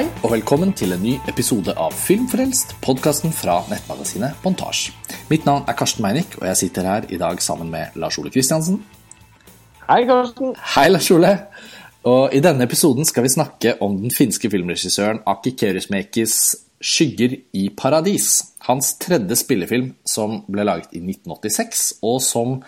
[0.00, 4.94] Hei og velkommen til en ny episode av Filmfrelst, podkasten fra nettmagasinet Montasj.
[5.28, 8.32] Mitt navn er Karsten Meinick, og jeg sitter her i dag sammen med Lars Ole
[8.32, 8.78] Kristiansen.
[9.90, 10.54] Hei, Karsten.
[10.72, 11.34] Hei, Lars Ole.
[12.08, 16.38] Og I denne episoden skal vi snakke om den finske filmregissøren Aki Kerismekis
[16.80, 18.54] 'Skygger i paradis'.
[18.70, 22.62] Hans tredje spillefilm som ble laget i 1986, og som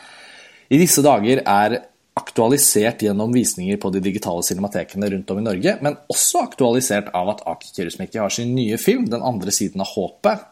[0.68, 1.80] i disse dager er
[2.18, 7.30] aktualisert gjennom visninger på de digitale cinematekene rundt om i Norge, men også aktualisert av
[7.32, 10.44] at Aki Kyrusmikki har sin nye film, 'Den andre siden av håpet',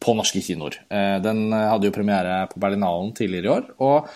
[0.00, 0.76] på norske kinoer.
[0.90, 3.64] Eh, den hadde jo premiere på Berlinalen tidligere i år.
[3.80, 4.08] Og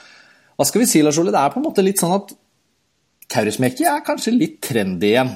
[0.61, 1.33] hva skal vi si, Lars Ole?
[1.33, 2.35] Det er på en måte litt sånn at
[3.31, 5.31] Kaurismäki er kanskje litt trendy igjen.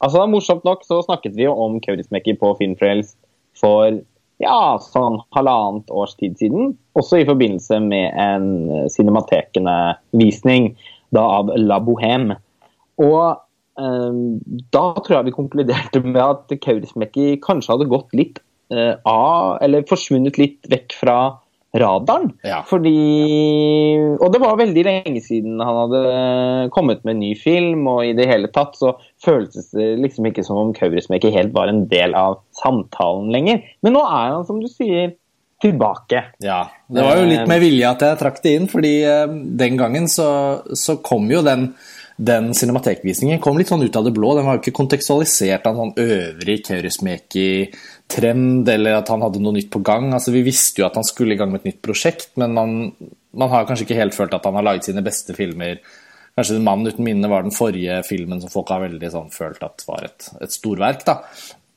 [0.00, 3.16] Altså, Morsomt nok så snakket vi jo om Kaurismäki på Filmfrelst
[3.58, 3.98] for
[4.42, 6.74] ja, sånn halvannet års tid siden.
[6.98, 10.74] Også i forbindelse med en Cinematekene-visning
[11.16, 12.36] av La Bohème.
[13.00, 13.22] Og
[13.80, 14.18] eh,
[14.74, 18.42] da tror jeg vi konkluderte med at Kaurismäki kanskje hadde gått litt
[18.74, 21.18] eh, av, eller forsvunnet litt vekk fra
[21.80, 22.30] radaren.
[22.46, 22.62] Ja.
[22.68, 22.94] Fordi
[24.16, 28.14] Og det var veldig lenge siden han hadde kommet med en ny film, og i
[28.16, 32.16] det hele tatt så føltes det liksom ikke som om Kaurismäki helt var en del
[32.18, 33.62] av samtalen lenger.
[33.84, 35.14] Men nå er han, som du sier,
[35.62, 36.20] tilbake.
[36.44, 39.78] Ja, det var jo litt med vilje at jeg trakk det inn, fordi eh, den
[39.80, 40.28] gangen så,
[40.76, 41.70] så kom jo den
[42.16, 44.32] den cinematekvisningen kom litt sånn ut av det blå.
[44.36, 46.62] Den var jo ikke kontekstualisert av en sånn øvrig
[48.06, 50.12] Kaurismäki-trend, eller at han hadde noe nytt på gang.
[50.12, 52.92] Altså, Vi visste jo at han skulle i gang med et nytt prosjekt, men man,
[53.32, 55.80] man har kanskje ikke helt følt at han har laget sine beste filmer.
[56.36, 59.84] Kanskje 'Mannen uten minne' var den forrige filmen som folk har veldig sånn følt at
[59.86, 61.04] var et, et storverk.
[61.04, 61.22] da.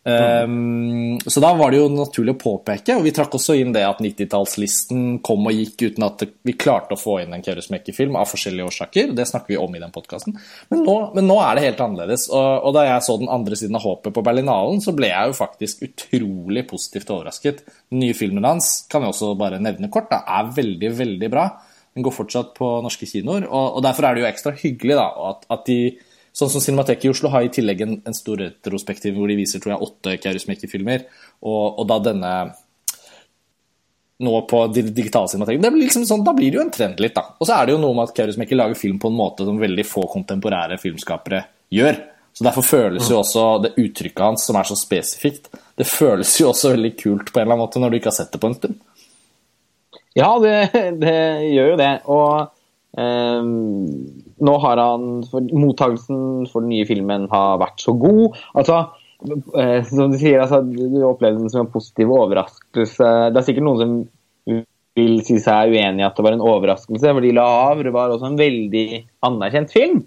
[0.03, 3.83] Um, så da var det jo naturlig å påpeke, og vi trakk også inn det
[3.83, 8.29] at 90-tallslisten kom og gikk uten at vi klarte å få inn en Kaurismäki-film av
[8.31, 9.11] forskjellige årsaker.
[9.17, 10.37] Det snakker vi om i den podkasten.
[10.71, 12.29] Men, men, nå er det helt annerledes.
[12.31, 15.33] Og, og, da jeg så den andre siden av håpet på Berlinalen, så ble jeg
[15.33, 17.65] jo faktisk utrolig positivt overrasket.
[17.91, 21.49] Den nye filmen hans, kan jeg også bare nevne kort, da, er veldig, veldig bra.
[21.97, 25.09] Den går fortsatt på norske kinoer, og, og derfor er det jo ekstra hyggelig da,
[25.31, 25.81] at, at de
[26.39, 29.59] Sånn som Cinemateket i Oslo har i tillegg en, en stor retrospektiv hvor de viser
[29.59, 31.05] tror jeg, åtte Kaurismäki-filmer.
[31.43, 32.33] Og, og, da denne
[34.23, 37.15] nå på digitale cinematek det blir liksom sånn, Da blir det jo en trend litt,
[37.15, 37.35] da.
[37.39, 39.59] Og så er det jo noe med at Kaurismäki lager film på en måte som
[39.59, 41.41] veldig få kontemporære filmskapere
[41.75, 41.99] gjør.
[42.35, 46.51] Så Derfor føles jo også det uttrykket hans, som er så spesifikt, det føles jo
[46.51, 48.51] også veldig kult på en eller annen måte når du ikke har sett det på
[48.51, 48.79] en stund.
[50.15, 50.55] Ja, det,
[51.03, 51.19] det
[51.51, 51.91] gjør jo det.
[52.07, 52.55] Og
[52.97, 58.37] Um, nå har han for, Mottagelsen for den nye filmen har vært så god.
[58.57, 58.81] Altså,
[59.57, 63.09] eh, som du sier, altså, du opplevde den som en positiv overraskelse.
[63.33, 63.97] Det er sikkert noen som
[64.99, 68.31] vil si seg uenig i at det var en overraskelse, fordi La Havre var også
[68.31, 68.87] en veldig
[69.27, 70.01] anerkjent film.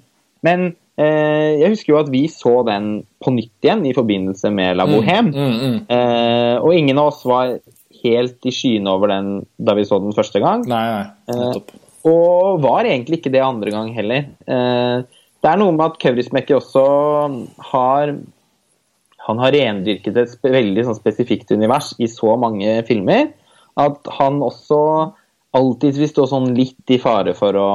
[0.47, 2.91] Men eh, jeg husker jo at vi så den
[3.23, 5.31] på nytt igjen i forbindelse med La Bohème.
[5.31, 5.79] Mm, mm, mm.
[5.97, 7.57] eh, og ingen av oss var
[8.03, 9.33] helt i skyene over den
[9.63, 10.67] da vi så den første gang.
[10.71, 11.75] Nei, nei, nettopp.
[12.09, 14.29] Og var egentlig ikke det andre gang heller.
[14.47, 15.03] Eh,
[15.43, 16.85] det er noe med at Kaurismäki også
[17.73, 18.17] har
[19.23, 23.29] han har rendyrket et veldig sånn spesifikt univers i så mange filmer
[23.81, 24.79] at han også
[25.57, 27.73] alltid vil stå sånn litt i fare for å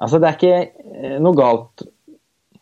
[0.00, 0.60] Altså, det er ikke
[0.96, 1.82] eh, noe galt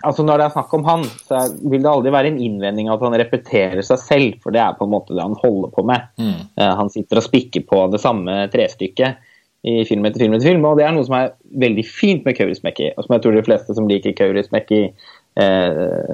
[0.03, 1.41] Altså, Når det er snakk om han, så
[1.71, 4.87] vil det aldri være en innvending at han repeterer seg selv, for det er på
[4.87, 6.05] en måte det han holder på med.
[6.23, 6.37] Mm.
[6.55, 9.19] Eh, han sitter og spikker på det samme trestykket
[9.67, 10.67] i film etter film etter film.
[10.69, 13.47] Og det er noe som er veldig fint med Kaurismäki, og som jeg tror de
[13.47, 16.13] fleste som liker Kaurismäki eh,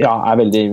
[0.00, 0.64] ja, er veldig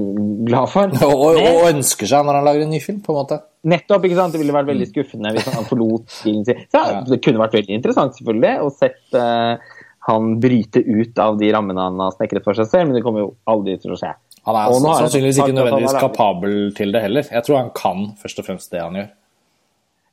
[0.47, 0.91] glad for.
[1.07, 3.41] Og, og, og, ønsker seg når han lager en ny film, på en måte.
[3.67, 4.07] Nettopp.
[4.07, 4.35] ikke sant?
[4.35, 4.93] Det ville vært veldig mm.
[4.93, 6.65] skuffende hvis han forlot stilen sin.
[6.71, 9.77] Så det kunne vært veldig interessant, selvfølgelig, å sett eh,
[10.09, 13.27] han bryte ut av de rammene han har snekret for seg selv, men det kommer
[13.27, 14.15] jo aldri til å skje.
[14.49, 17.27] Han er sannsynligvis ikke nødvendigvis kapabel til det heller.
[17.29, 19.11] Jeg tror han kan først og fremst det han gjør.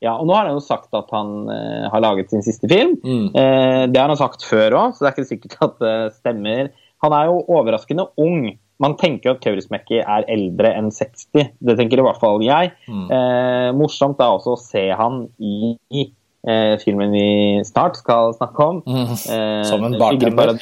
[0.04, 2.94] Ja, og nå har han jo sagt at han uh, har laget sin siste film.
[3.02, 3.26] Mm.
[3.34, 6.70] Uh, det har han sagt før òg, så det er ikke sikkert at det stemmer.
[7.04, 8.52] Han er jo overraskende ung.
[8.78, 11.50] Man tenker at Kaurismäki er eldre enn 60.
[11.58, 12.70] Det tenker i hvert fall jeg.
[12.86, 13.08] Mm.
[13.10, 16.08] Uh, morsomt er også å se han i, i
[16.80, 18.76] filmen vi snart skal snakke om.
[18.86, 19.16] Mm.
[19.66, 20.54] Som en bartender.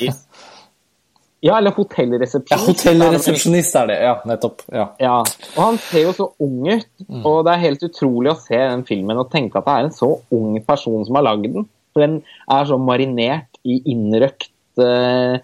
[1.45, 2.53] Ja, eller hotellresepsjonist.
[2.53, 4.15] Ja, hotellresepsjonist er det, ja.
[4.29, 4.65] Nettopp.
[4.73, 4.87] Ja.
[5.03, 5.17] ja.
[5.55, 7.21] Og han ser jo så ung ut, mm.
[7.21, 9.95] og det er helt utrolig å se den filmen og tenke at det er en
[9.95, 11.69] så ung person som har lagd den.
[11.93, 12.19] For den
[12.53, 14.51] er så marinert i innrøkt,
[14.81, 15.37] uh,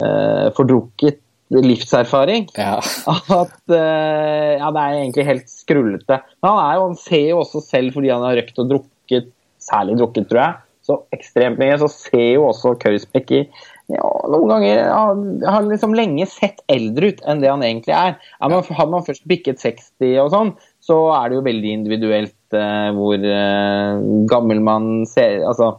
[0.00, 1.20] uh, fordrukket
[1.50, 2.76] livserfaring ja.
[3.42, 6.20] at eh, ja, det er egentlig helt skrullete.
[6.42, 9.98] Men han, jo, han ser jo også selv, fordi han har røkt og drukket, særlig
[9.98, 13.42] drukket, tror jeg, så ekstremt mye, så ser jo også Kaurismäki
[13.94, 18.18] ja, noen ganger han har liksom lenge sett eldre ut enn det han egentlig er.
[18.18, 20.52] er man, har man først bikket 60 og sånn,
[20.84, 25.74] så er det jo veldig individuelt eh, hvor eh, gammel man ser Altså,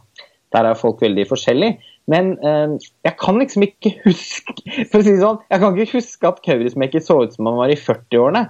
[0.52, 1.78] der er folk veldig forskjellige.
[2.10, 2.74] Men eh,
[3.06, 4.56] jeg kan liksom ikke huske
[4.90, 7.60] For å si det sånn, jeg kan ikke huske at Kaurismäki så ut som han
[7.60, 8.44] var i 40-årene.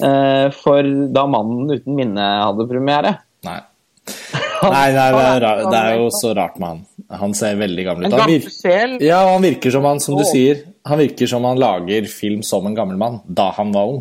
[0.00, 3.16] Eh, for da 'Mannen uten minne' hadde premiere.
[3.44, 3.60] Nei.
[4.62, 6.82] Nei, nei det, er, det er jo så rart med han.
[7.20, 8.14] Han ser veldig gammel ut.
[8.16, 12.06] Han virker, ja, han virker som han, som du sier, han virker som han lager
[12.10, 14.00] film som en gammel mann da han var ung.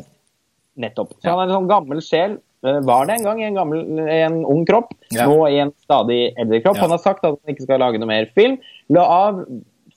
[0.81, 1.17] Nettopp.
[1.19, 2.37] Så han er en sånn gammel sjel.
[2.65, 3.81] Eh, Var det en gang en, gammel,
[4.13, 5.25] en ung kropp, Ja.
[5.27, 6.77] nå i en stadig eldre kropp.
[6.77, 6.81] Ja.
[6.85, 8.57] Han har sagt at han ikke skal lage noe mer film.
[8.89, 9.41] La av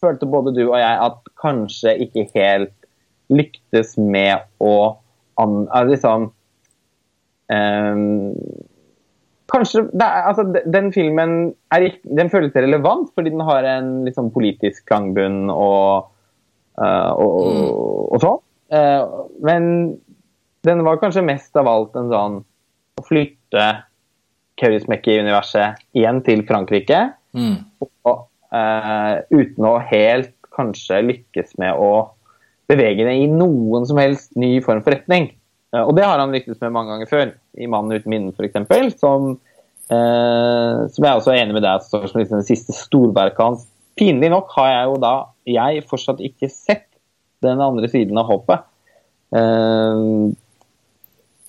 [0.00, 2.74] følte både du og jeg at kanskje ikke helt
[3.32, 4.96] lyktes med å
[5.40, 6.30] an, liksom
[7.50, 8.34] ehm,
[9.54, 14.86] Kanskje er, altså, Den filmen er, den føles relevant fordi den har en sånn politisk
[14.88, 16.08] klangbunn og,
[16.80, 17.68] uh, og, og,
[18.16, 18.40] og sånn.
[18.74, 19.68] Uh, men
[20.66, 22.40] den var kanskje mest av alt en sånn
[22.98, 23.66] å flytte
[24.58, 27.06] Kaurismäki-universet igjen til Frankrike.
[27.36, 27.56] Mm.
[27.84, 31.92] Og, uh, uten å helt kanskje lykkes med å
[32.70, 35.30] bevege det i noen som helst ny form for retning.
[35.74, 38.94] Og det har han lyktes med mange ganger før, i 'Mannen uten minne' f.eks.
[39.00, 39.40] Som,
[39.92, 43.66] eh, som jeg også er enig med deg står som liksom det siste storverket hans.
[43.98, 45.14] Pinlig nok har jeg jo da
[45.48, 46.88] jeg fortsatt ikke sett
[47.44, 48.64] den andre siden av håpet.
[49.34, 50.00] Eh,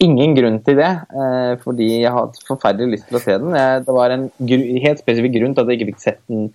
[0.05, 3.55] ingen grunn til det, eh, fordi jeg har hatt forferdelig lyst til å se den.
[3.55, 4.27] Jeg, det var en
[4.83, 6.49] helt spesifikk grunn til at jeg ikke fikk sett den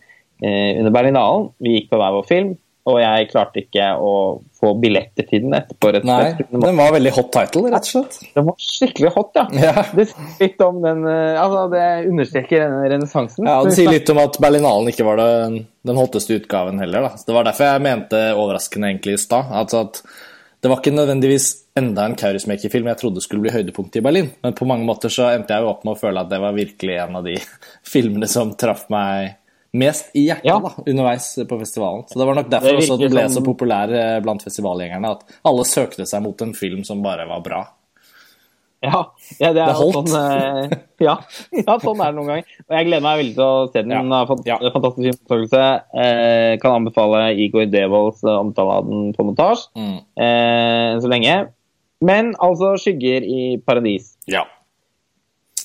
[0.45, 1.49] eh, under Berlinalen.
[1.63, 2.55] Vi gikk på hver vår film,
[2.91, 4.13] og jeg klarte ikke å
[4.61, 5.91] få billetter til den etterpå.
[5.95, 6.51] rett og Nei, slett.
[6.51, 8.19] Den var- den var veldig hot title, rett og slett.
[8.35, 9.47] Den var skikkelig hot, ja.
[9.61, 9.85] Ja.
[9.97, 10.07] Det
[10.41, 13.47] litt om den eh, Altså, det understreker denne renessansen.
[13.49, 17.09] Ja, Det sier litt om at Berlinalen ikke var det, den hotteste utgaven heller.
[17.09, 17.13] Da.
[17.27, 19.49] Det var derfor jeg mente overraskende egentlig i stad.
[19.51, 20.03] Altså at
[20.61, 21.47] det var ikke nødvendigvis
[21.81, 24.31] enda en Kaurismäki-film jeg trodde skulle bli høydepunktet i Berlin.
[24.45, 26.53] Men på mange måter så endte jeg jo opp med å føle at det var
[26.53, 27.39] virkelig en av de
[27.95, 29.37] filmene som traff meg
[29.73, 30.59] mest i hjertet Ja.
[30.59, 32.05] da, underveis på festivalen.
[32.11, 35.11] Så Det var nok derfor Det også den ble så populær eh, blant festivalgjengerne.
[35.11, 37.61] At alle søkte seg mot en film som bare var bra.
[38.83, 39.03] Ja,
[39.39, 40.09] ja, det er Det holdt.
[40.09, 41.19] sånn eh, ja,
[41.67, 42.45] ja, sånn er det noen ganger.
[42.65, 43.91] Og jeg gleder meg veldig til å se den.
[43.91, 44.59] Ja.
[44.65, 44.71] Ja.
[44.73, 45.55] fantastisk fin.
[46.01, 49.99] Eh, kan anbefale Igor Devolds eh, omtale av den på montasje Mm.
[50.17, 51.37] eh, så lenge.
[52.01, 54.15] Men altså Skygger i paradis.
[54.27, 54.47] Ja.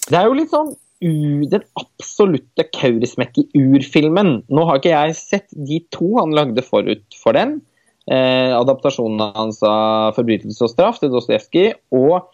[0.10, 4.38] Det er jo litt sånn den absolutte Kaurismäki-urfilmen.
[4.48, 7.60] Nå har ikke jeg sett de to han lagde forut for den.
[8.06, 11.74] Eh, adaptasjonen hans av 'Forbrytelse og straff' til Dostojevskij.
[11.92, 12.30] Og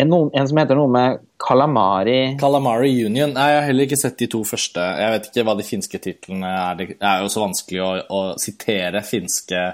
[0.00, 3.32] en, en som heter noe med Kalamari Kalamari Union.
[3.34, 4.80] Nei, jeg har heller ikke sett de to første.
[4.80, 6.78] Jeg vet ikke hva de finske titlene er.
[6.78, 9.64] Det er jo så vanskelig å, å sitere finske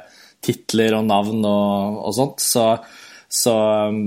[0.45, 2.43] titler og navn og, og sånt.
[2.43, 2.67] Så,
[3.29, 3.55] så
[3.93, 4.07] um,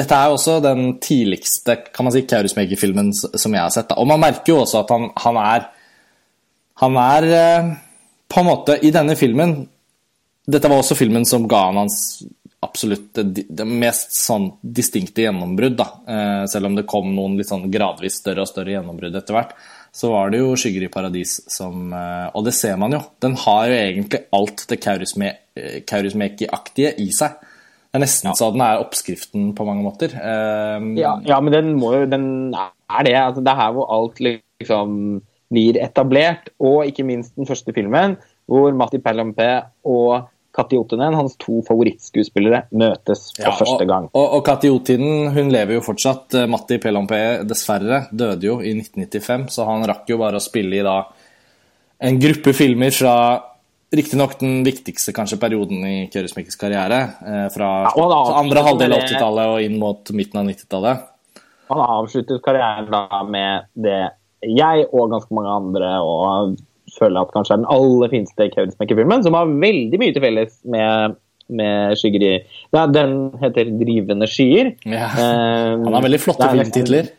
[0.00, 3.90] dette er jo også den tidligste kan man si, Kaurismäki-filmen som jeg har sett.
[3.90, 3.98] Da.
[4.00, 5.68] Og man merker jo også at han, han er
[6.80, 7.72] Han er eh,
[8.30, 9.56] på en måte I denne filmen
[10.50, 11.98] Dette var også filmen som ga han hans
[12.60, 15.86] absolutt det, det mest sånn distinkte gjennombrudd, da.
[16.12, 19.54] Eh, selv om det kom noen litt sånn gradvis større og større gjennombrudd etter hvert,
[19.96, 23.00] så var det jo 'Skygger i paradis' som eh, Og det ser man jo.
[23.20, 27.40] Den har jo egentlig alt det eh, Kaurismäki-aktige i seg.
[27.90, 30.12] Det er nesten så den er oppskriften på mange måter.
[30.14, 33.16] Um, ja, ja, men den må jo Den er det.
[33.18, 34.92] Altså, det er her hvor alt liksom
[35.50, 36.52] blir etablert.
[36.62, 38.14] Og ikke minst den første filmen,
[38.46, 39.50] hvor Matti Pellampe
[39.90, 44.08] og Katti Ottinen, hans to favorittskuespillere, møtes for Ja, første gang.
[44.14, 46.34] Og, og, Katti Kati hun lever jo fortsatt.
[46.34, 50.78] Eh, Matti Pellampe dessverre døde jo i 1995, så han rakk jo bare å spille
[50.78, 51.00] i da
[52.00, 53.14] en gruppe filmer fra
[53.90, 57.00] Riktignok den viktigste kanskje perioden i Kaurismäkis karriere.
[57.26, 60.46] Eh, fra Ja, andre halvdel av avslutter med det- 80-tallet og inn mot midten av
[60.46, 60.98] 90-tallet.
[61.70, 64.10] Han avsluttet karrieren da med det
[64.42, 66.56] jeg og ganske mange andre og
[66.98, 71.16] føler at kanskje er den aller fineste Kaurismäki-filmen, som har veldig mye til felles med,
[71.50, 72.32] med skygger i
[72.72, 74.74] ja, Den heter 'Drivende skyer'.
[74.86, 75.06] Ja.
[75.18, 77.10] Eh, Han har veldig flotte er filmtitler.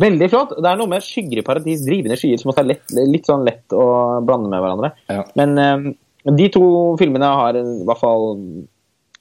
[0.00, 0.54] Veldig flott.
[0.56, 3.44] Det er noe med 'Skygger i paradis', 'Drivende skyer', som også er lett, litt sånn
[3.44, 3.86] lett å
[4.24, 4.92] blande med hverandre.
[5.12, 5.24] Ja.
[5.36, 5.88] Men um,
[6.36, 6.64] de to
[7.00, 8.24] filmene har i hvert fall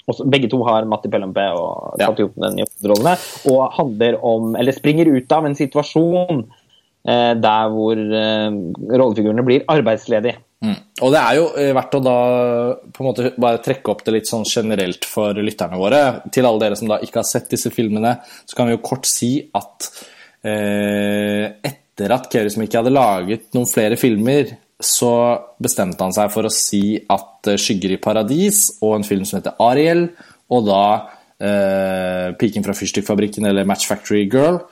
[0.10, 2.10] også, Begge to har Matti Pellempe og Ja.
[2.10, 3.18] Kati den i rollene.
[3.52, 6.46] og handler om, eller springer ut av en situasjon
[7.08, 8.50] eh, der hvor eh,
[8.90, 10.40] rollefigurene blir arbeidsledige.
[10.66, 10.76] Mm.
[11.06, 12.18] Og det er jo eh, verdt å da
[12.92, 16.02] på en måte bare trekke opp det litt sånn generelt for lytterne våre.
[16.34, 19.08] Til alle dere som da ikke har sett disse filmene, så kan vi jo kort
[19.08, 19.92] si at
[20.44, 25.12] etter at Kaurismäki hadde laget noen flere filmer så
[25.60, 29.60] bestemte han seg for å si at 'Skygger i paradis' og en film som heter
[29.60, 30.10] 'Ariel',
[30.50, 30.86] og da
[31.40, 34.64] eh, 'Piken fra fyrstikkfabrikken' eller 'Match Factory Girl',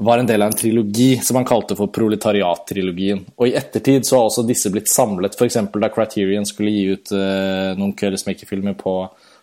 [0.00, 3.20] var en del av en trilogi som han kalte for proletariat-trilogien.
[3.36, 5.58] Og i ettertid så har også disse blitt samlet, f.eks.
[5.76, 8.94] da Criterion skulle gi ut eh, noen Currismaker-filmer på,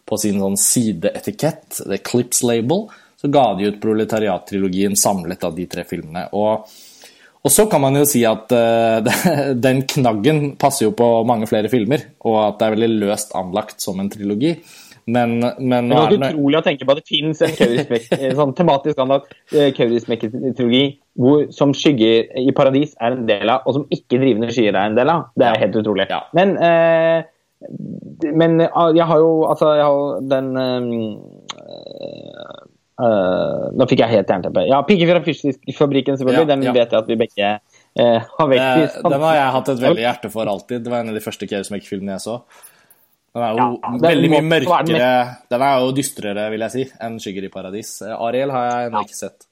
[0.04, 2.88] på, sin sånn sideetikett, The Clips Label,
[3.18, 6.28] så ga de ut proletariat-trilogien samlet av de tre filmene.
[6.38, 6.68] Og
[7.48, 11.72] og så kan man jo si at uh, den knaggen passer jo på mange flere
[11.72, 14.58] filmer, og at det er veldig løst anlagt som en trilogi.
[15.08, 17.54] Men, men Det er utrolig å tenke på at det finnes en
[17.96, 20.82] eh, sånn tematisk anlagt uh, trilogi
[21.56, 25.00] som Skygger i paradis er en del av, og som ikke Drivende skyer er en
[25.00, 25.30] del av.
[25.40, 26.10] Det er helt utrolig.
[26.12, 26.26] Ja.
[26.36, 27.24] Men, uh,
[28.36, 30.52] men jeg har jo altså jeg har den
[32.98, 34.64] Uh, nå fikk jeg helt jernteppe.
[34.66, 36.48] Ja, 'Pigger fra Fysisk-fabrikken', selvfølgelig.
[36.48, 36.72] Ja, den ja.
[36.74, 38.96] vet jeg at vi begge uh, har vekket.
[38.98, 40.82] Uh, den har jeg hatt et veldig hjerte for alltid.
[40.86, 42.40] Det var en av de første Chaosmaker-filmene jeg så.
[43.38, 45.10] Den er jo ja, den veldig mye mørkere
[45.52, 47.94] Den er jo dystrere, vil jeg si, enn 'Skygger i paradis'.
[48.16, 49.46] Ariel har jeg ennå ikke sett.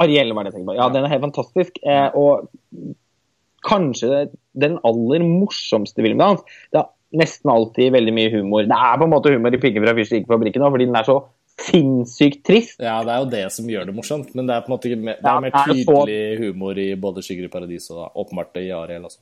[0.00, 0.76] Ariel var det jeg tenkte på.
[0.80, 1.78] Ja, den er helt fantastisk.
[2.18, 2.50] og
[3.64, 4.26] kanskje
[4.58, 6.42] den aller morsomste filmen hans.
[6.72, 8.66] Det er nesten alltid veldig mye humor.
[8.66, 11.22] Det er på en måte humor i 'Pigger fra Fysisk-fabrikken' fordi den er så
[11.60, 12.80] sinnssykt trist.
[12.82, 14.90] Ja, det er jo det som gjør det morsomt, men det er på en måte
[14.90, 19.06] det er mer tydelig humor i både 'Skygger i paradis' og åpenbart i Ariel.
[19.06, 19.20] også.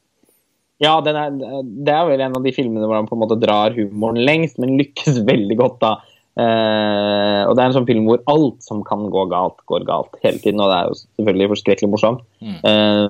[0.83, 3.77] Ja, er, det er vel en av de filmene hvor han på en måte drar
[3.77, 5.93] humoren lengst, men lykkes veldig godt da.
[6.33, 10.17] Eh, og det er en sånn film hvor alt som kan gå galt, går galt
[10.25, 10.63] hele tiden.
[10.65, 12.25] Og det er jo selvfølgelig forskrekkelig morsomt.
[12.41, 12.59] Mm.
[12.73, 13.07] Eh,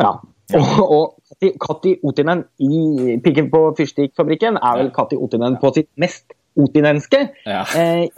[0.00, 0.16] ja.
[0.56, 6.32] Og, og Katti Otinen i 'Pikken på fyrstikkfabrikken' er vel Katti Otinen på sitt mest
[6.58, 7.24] otinenske.
[7.48, 7.62] Ja.
[7.76, 8.08] Eh,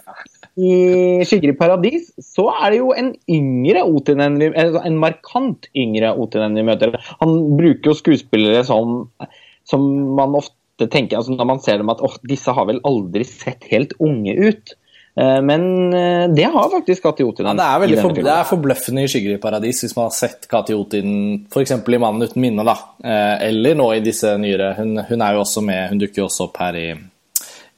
[0.60, 0.72] I
[1.24, 6.66] 'Skygger i paradis' så er det jo en yngre Otinen, en markant yngre Otinen vi
[6.66, 6.96] møter.
[7.22, 9.06] Han bruker jo skuespillere som,
[9.64, 9.86] som
[10.18, 10.56] man ofte
[10.90, 14.32] tenker altså Når man ser dem at oh, disse har vel aldri sett helt unge
[14.48, 14.74] ut.
[15.20, 17.46] Eh, men eh, det har faktisk Kati Otin.
[17.46, 20.48] Ja, det, er for, det er forbløffende i 'Skygger i paradis' hvis man har sett
[20.50, 21.74] Kati Otin f.eks.
[21.76, 22.76] i 'Mannen uten minne', da.
[23.04, 24.74] Eh, eller nå i disse nyere.
[24.78, 26.86] Hun, hun, er jo også med, hun dukker jo også opp her i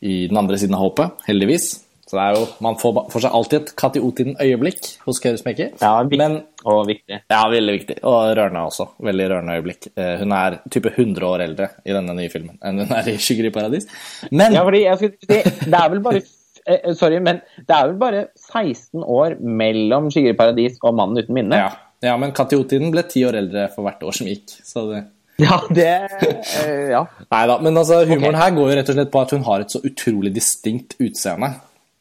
[0.02, 1.72] i den andre siden av håpet, heldigvis.
[2.12, 5.70] Så det er jo, Man får for seg alltid et Katiotin-øyeblikk hos Kaurismäki.
[5.80, 7.22] Ja, Men, og viktig.
[7.30, 7.96] Ja, veldig viktig.
[8.04, 8.90] Og rørende også.
[9.00, 9.88] Veldig rørende øyeblikk.
[9.96, 13.16] Eh, hun er type 100 år eldre i denne nye filmen enn hun er i
[13.16, 13.88] 'Skygger i paradis'.
[14.30, 17.78] Men Ja, fordi jeg skulle si, det er vel bare eh, eh, Sorry, men det
[17.78, 21.56] er vel bare 16 år mellom 'Skygger i paradis' og 'Mannen uten minne'?
[21.56, 24.52] Ja, ja men Kati Otinen ble ti år eldre for hvert år som gikk.
[24.60, 25.06] så det...
[25.42, 25.90] Ja, det
[26.22, 27.02] uh, Ja.
[27.32, 28.40] Nei da, men altså, humoren okay.
[28.42, 31.52] her går jo rett og slett på at hun har et så utrolig distinkt utseende.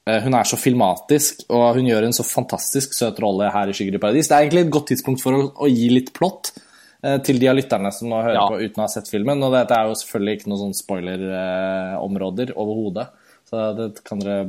[0.10, 3.78] Uh, hun er så filmatisk, og hun gjør en så fantastisk søt rolle her i
[3.78, 4.30] 'Skygger i paradis'.
[4.30, 6.54] Det er egentlig et godt tidspunkt for å, å gi litt plott
[7.06, 8.48] uh, til de av lytterne som nå hører ja.
[8.50, 9.44] på uten å ha sett filmen.
[9.46, 13.10] Og dette er jo selvfølgelig ikke noen sånn spoiler-områder overhodet,
[13.50, 14.42] så det kan dere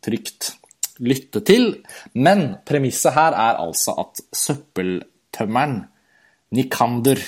[0.00, 0.54] trygt
[1.00, 1.72] lytte til.
[2.20, 5.82] Men premisset her er altså at søppeltømmeren
[6.56, 7.20] Nikander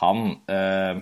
[0.00, 1.00] han eh,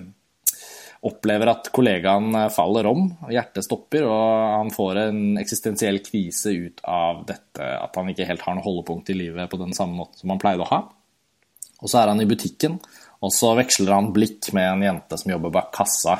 [1.04, 7.24] opplever at kollegaen faller om, hjertet stopper, og han får en eksistensiell krise ut av
[7.28, 10.32] dette at han ikke helt har noe holdepunkt i livet på den samme måten som
[10.32, 10.80] han pleide å ha.
[11.84, 12.78] Og så er han i butikken,
[13.24, 16.16] og så veksler han blikk med en jente som jobber bak kassa.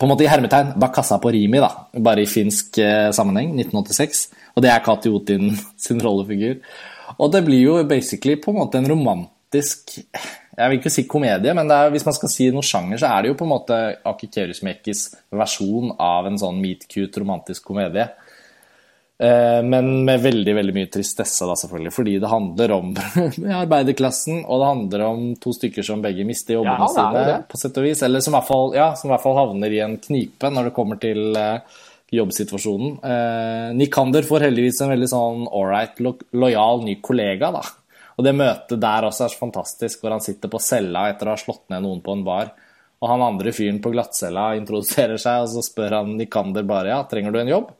[0.00, 1.70] På en måte i hermetegn bak kassa på Rimi, da,
[2.02, 4.24] bare i finsk eh, sammenheng, 1986.
[4.56, 5.52] Og det er Kati Otin
[5.84, 6.58] sin rollefigur.
[7.18, 9.98] Og det blir jo basically på en måte en romantisk
[10.56, 13.22] jeg vil ikke si komedie, men er, hvis man skal si noen sjanger, så er
[13.22, 13.78] det jo på en måte
[14.10, 15.04] Aki Kerismekis
[15.38, 18.08] versjon av en sånn meet cute romantisk komedie.
[19.20, 22.94] Eh, men med veldig veldig mye tristesse, da selvfølgelig, fordi det handler om
[23.62, 27.76] arbeiderklassen, og det handler om to stykker som begge mister jobbene ja, sine, på sett
[27.76, 28.00] og vis.
[28.06, 30.76] Eller som i, fall, ja, som i, hvert fall, havner i en knipe når det
[30.76, 31.82] kommer til uh,
[32.16, 32.96] jobbsituasjonen.
[33.04, 37.62] Uh, Nikander får heldigvis en veldig sånn ålreit, lo lojal ny kollega, da.
[38.20, 41.32] Og det møtet der også er så fantastisk, hvor han sitter på cella etter å
[41.32, 42.50] ha slått ned noen på en bar.
[43.00, 46.98] Og han andre fyren på glattcella introduserer seg, og så spør han Nikander bare ja,
[47.08, 47.70] trenger du en jobb?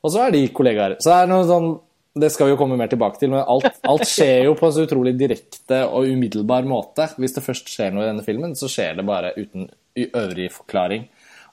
[0.00, 0.94] Og så er de kollegaer.
[1.02, 1.72] Så det er noe sånn
[2.20, 4.72] Det skal vi jo komme mer tilbake til, men alt, alt skjer jo på en
[4.74, 7.06] så utrolig direkte og umiddelbar måte.
[7.18, 9.68] Hvis det først skjer noe i denne filmen, så skjer det bare uten
[10.06, 11.04] øvrig forklaring.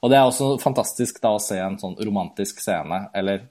[0.01, 3.46] Og det er også fantastisk da å se en sånn romantisk scene, eller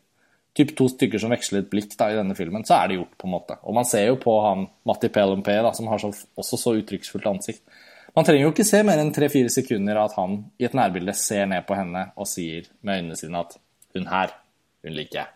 [0.57, 3.13] typ to stykker som veksler et blikk da, i denne filmen, så er det gjort,
[3.21, 3.59] på en måte.
[3.69, 7.29] Og man ser jo på han Matti PLMP, da, som har så, også så uttrykksfullt
[7.31, 7.63] ansikt.
[8.17, 11.45] Man trenger jo ikke se mer enn tre-fire sekunder at han i et nærbilde ser
[11.51, 13.59] ned på henne og sier med øynene sine at
[13.93, 14.33] 'hun her,
[14.85, 15.33] hun liker jeg'.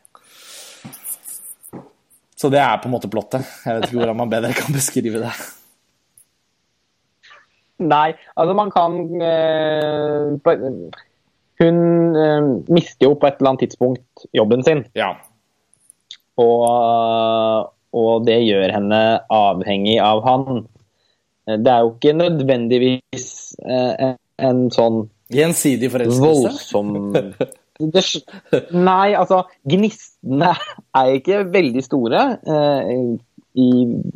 [2.40, 3.44] Så det er på en måte plottet.
[3.66, 5.32] Jeg vet ikke hvordan man bedre kan beskrive det.
[7.80, 10.50] Nei, altså man kan eh, på,
[11.60, 11.76] Hun
[12.16, 14.04] eh, mister jo på et eller annet tidspunkt
[14.36, 14.84] jobben sin.
[14.98, 15.12] Ja.
[16.40, 19.00] Og, og det gjør henne
[19.34, 20.64] avhengig av han.
[21.50, 23.30] Det er jo ikke nødvendigvis
[23.64, 26.22] eh, en sånn Gjensidig forelskelse?
[26.26, 27.12] voldsom
[27.94, 28.02] det,
[28.74, 30.52] Nei, altså Gnistene
[30.98, 32.90] er ikke veldig store eh,
[33.60, 33.68] i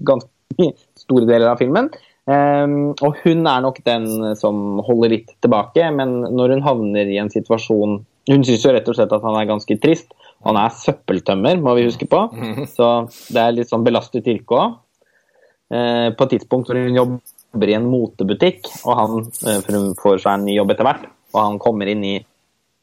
[0.07, 1.89] ganske store deler av filmen.
[2.25, 4.07] Og hun er nok den
[4.39, 7.99] som holder litt tilbake, men når hun havner i en situasjon
[8.31, 10.15] Hun syns jo rett og slett at han er ganske trist.
[10.45, 12.21] Han er søppeltømmer, må vi huske på.
[12.73, 12.89] Så
[13.33, 14.77] det er litt sånn belastet yrke òg.
[15.75, 19.91] Eh, på et tidspunkt hvor hun jobber i en motebutikk, og han eh, for hun
[20.01, 22.15] får seg en ny jobb etter hvert, og han kommer inn i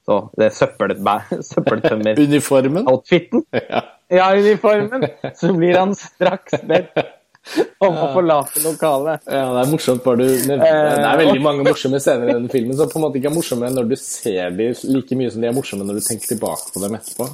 [0.05, 2.87] så det søppeltømmer Uniformen?
[2.89, 3.45] Outfiten.
[3.71, 3.83] Ja.
[4.09, 5.05] ja, uniformen.
[5.37, 6.97] Så blir han straks bedt
[7.85, 9.25] om å forlate lokalet.
[9.25, 11.01] Ja, det er morsomt bare du nevner det.
[11.09, 13.71] Er veldig mange morsomme scener i denne filmen som på en måte ikke er morsomme
[13.73, 16.83] når du ser dem like mye som de er morsomme når du tenker tilbake på
[16.85, 17.29] dem etterpå.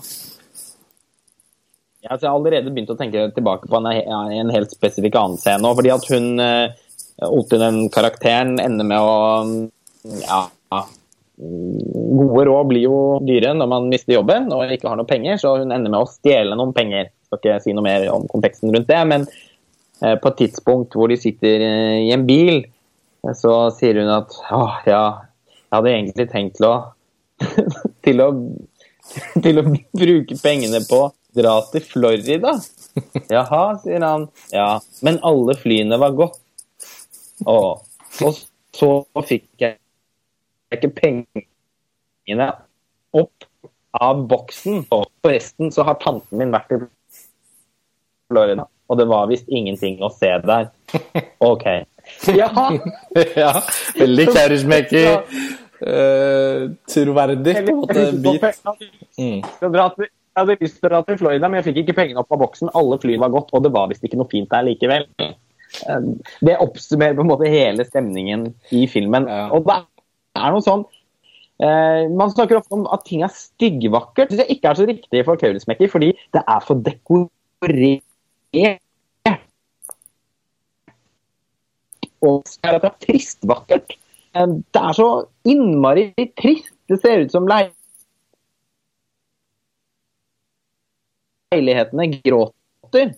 [2.05, 5.41] Ja, altså, jeg har allerede begynt å tenke tilbake på en, en helt spesifikk annen
[5.41, 6.29] scene fordi at hun
[7.17, 9.13] Otin, den karakteren, ender med å
[10.21, 10.43] ja,
[11.37, 15.57] gode råd blir jo dyre når man mister jobben og ikke har noe penger, så
[15.61, 17.09] hun ender med å stjele noen penger.
[17.09, 19.46] Jeg skal ikke si noe mer om konteksten rundt det, men eh,
[20.21, 22.63] på et tidspunkt hvor de sitter eh, i en bil,
[23.25, 25.03] eh, så sier hun at åh, ja,
[25.67, 26.75] jeg hadde egentlig tenkt til å,
[28.05, 28.31] til å
[29.43, 32.55] til å bruke pengene på å dra til Florida.
[33.35, 34.27] Jaha, sier han.
[34.53, 36.39] Ja, men alle flyene var gått.
[37.47, 37.83] Og
[38.77, 38.91] så
[39.27, 39.77] fikk jeg
[40.73, 42.49] ikke pengene
[43.15, 43.47] opp
[43.97, 44.87] av boksen.
[44.93, 46.81] Og forresten så har tanten min vært i
[48.27, 50.71] Florida, og det var visst ingenting å se der.
[51.43, 51.67] OK.
[52.31, 52.47] Ja!
[53.35, 53.49] ja,
[53.97, 55.25] veldig karismaker.
[55.77, 58.61] Uh, troverdig på en måte bit.
[59.19, 59.41] Mm.
[59.43, 62.39] Jeg hadde lyst til å dra til Florida, men jeg fikk ikke pengene opp av
[62.45, 62.71] boksen.
[62.79, 65.03] Alle fly var gått, og det var visst ikke noe fint der likevel.
[66.47, 69.27] Det oppsummerer på en måte hele stemningen i filmen.
[69.29, 69.47] Ja.
[69.55, 69.77] Og det
[70.37, 70.85] er noe sånn
[71.63, 74.29] eh, Man snakker ofte om at ting er styggvakkert.
[74.29, 78.05] Det syns jeg ikke er så riktig for Kaurismäki, fordi det er for dekorert.
[82.27, 83.93] Og det er trist vakkert.
[84.33, 85.07] Det er så
[85.47, 86.73] innmari trist.
[86.87, 87.47] Det ser ut som
[91.51, 93.11] leilighetene gråter.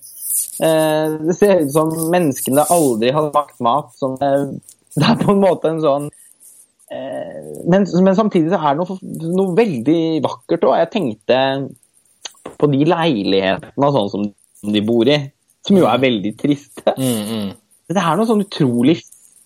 [0.63, 3.93] Eh, Det ser ut som menneskene aldri har smakt mat.
[4.01, 4.45] Eh,
[4.95, 6.09] det er på en måte en sånn
[6.89, 7.39] eh,
[7.69, 8.97] men, men samtidig så er det noe,
[9.37, 10.79] noe veldig vakkert òg.
[10.81, 11.37] Jeg tenkte
[12.59, 14.23] på de leilighetene og sånn som
[14.61, 15.19] de bor i,
[15.65, 16.95] som jo er veldig triste.
[16.97, 17.49] Mm, mm.
[17.89, 18.99] Det er noe sånn utrolig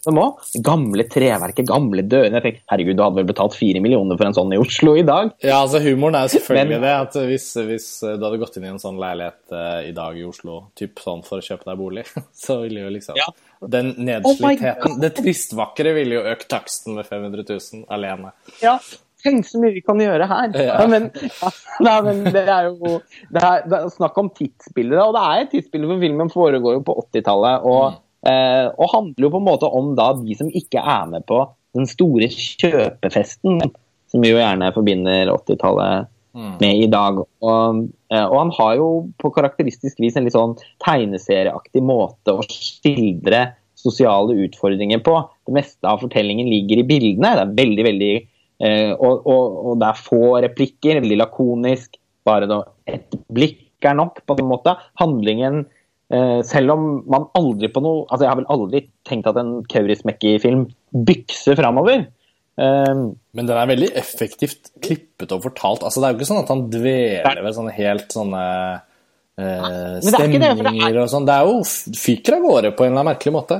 [0.03, 0.41] som òg.
[0.65, 2.39] Gamle treverket, gamle dørene.
[2.39, 5.05] Jeg tenkte, Herregud, du hadde vel betalt fire millioner for en sånn i Oslo i
[5.07, 5.31] dag?
[5.43, 6.95] Ja, altså Humoren er jo selvfølgelig Men- det.
[7.07, 10.25] at hvis, hvis du hadde gått inn i en sånn leilighet uh, i dag i
[10.27, 12.05] Oslo typ sånn for å kjøpe deg bolig,
[12.43, 13.29] så ville jo liksom Ja.
[13.63, 13.93] Den
[14.27, 18.33] Oh Det tristvakre ville jo økt taksten med 500 000 alene.
[18.59, 18.75] Ja,
[19.23, 20.53] tenk så mye vi kan gjøre her.
[20.57, 20.77] Ja.
[20.81, 21.09] Ja, men,
[21.87, 22.97] ja, men det er jo
[23.33, 26.77] det er, det er snakk om tidsbilder, og det er et tidsbilde, for filmen foregår
[26.77, 27.67] jo på 80-tallet.
[27.69, 31.27] Og, eh, og handler jo på en måte om da de som ikke er med
[31.29, 31.41] på
[31.73, 33.63] den store kjøpefesten,
[34.11, 37.19] som vi jo gjerne forbinder 80-tallet med i dag.
[37.21, 38.87] Og, eh, og han har jo
[39.21, 43.45] på karakteristisk vis en litt sånn tegneserieaktig måte å skildre
[43.77, 45.17] sosiale utfordringer på.
[45.45, 47.35] Det meste av fortellingen ligger i bildene.
[47.37, 48.13] Det er veldig, veldig
[48.95, 51.97] og, og, og det er få replikker, veldig lakonisk.
[52.23, 52.47] Bare
[52.87, 54.77] et blikk er nok, på en måte.
[55.01, 55.65] Handlingen
[56.13, 59.57] eh, Selv om man aldri på noe Altså, jeg har vel aldri tenkt at en
[59.67, 62.05] Kaurismäki-film bykser framover.
[62.53, 65.83] Um, Men den er veldig effektivt klippet og fortalt.
[65.83, 68.43] Altså, det er jo ikke sånn at han dveler ved sånne helt sånne
[69.41, 71.25] eh, stemninger det det, er- og sånn.
[71.27, 73.59] Det er jo fyker av gårde på en eller annen merkelig måte.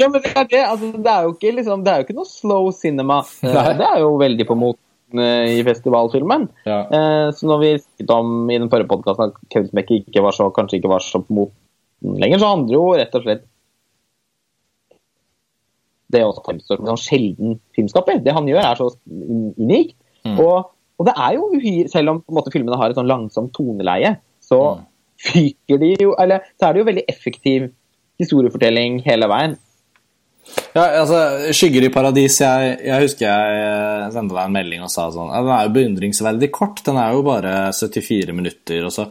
[0.00, 0.60] Ja, men det er det.
[0.64, 3.20] Altså, det, er jo ikke, liksom, det er jo ikke noe slow cinema.
[3.44, 3.66] Nei.
[3.76, 6.46] Det er jo veldig på moten eh, i festivalfilmen.
[6.64, 6.80] Ja.
[6.88, 10.48] Eh, så når vi snakket om i den forrige podkasten at Kaurismäki ikke var så,
[10.56, 13.44] kanskje ikke var så på moten lenger, så handler jo rett og slett
[16.10, 18.18] det også fremstår som sjelden filmskaper.
[18.24, 18.88] Det han gjør, er så
[19.60, 19.94] unikt.
[20.32, 24.16] Og, og det er jo uhyre Selv om måte, filmene har et sånn langsomt toneleie,
[24.44, 24.86] så Mm.
[25.20, 27.68] fyker de jo Eller så er det jo veldig effektiv
[28.20, 29.54] historiefortelling hele veien.
[30.70, 31.18] Ja, altså,
[31.50, 35.50] 'Skygger i paradis' jeg, jeg, husker jeg sendte deg en melding og sa sånn Den
[35.50, 36.82] er jo beundringsverdig kort.
[36.86, 38.84] Den er jo bare 74 minutter.
[38.86, 39.08] Og så,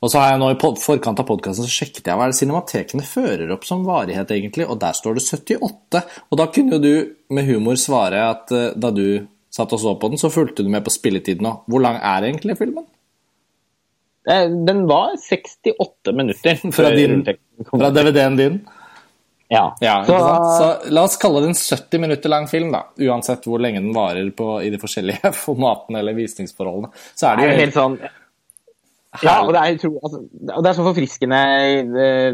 [0.00, 3.04] og så har jeg nå i forkant av podkasten sjekket jeg hva er det cinematekene
[3.06, 6.02] fører opp som varighet, egentlig, og der står det 78.
[6.30, 6.94] Og da kunne jo du
[7.36, 9.06] med humor svare at uh, da du
[9.52, 11.64] satt og så på den, så fulgte du med på spilletiden òg.
[11.68, 12.88] Hvor lang er egentlig filmen?
[14.22, 16.60] Den var 68 minutter.
[16.72, 16.88] Fra,
[17.74, 18.62] fra DVD-en din?
[19.52, 19.66] Ja.
[19.84, 20.16] ja så,
[20.56, 22.86] så, la oss kalle det en 70 minutter lang film, da.
[23.04, 26.92] Uansett hvor lenge den varer på, i de forskjellige formatene eller visningsforholdene.
[27.12, 28.00] Så er det jo helt sånn
[29.20, 31.38] ja, og det er, altså, det er så forfriskende.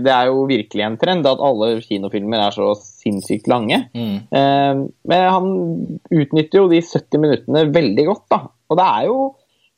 [0.04, 3.80] Det er jo virkelig en trend at alle kinofilmer er så sinnssykt lange.
[3.98, 4.20] Mm.
[4.30, 5.48] Eh, men han
[6.14, 8.40] utnytter jo de 70 minuttene veldig godt, da.
[8.70, 9.18] Og det er jo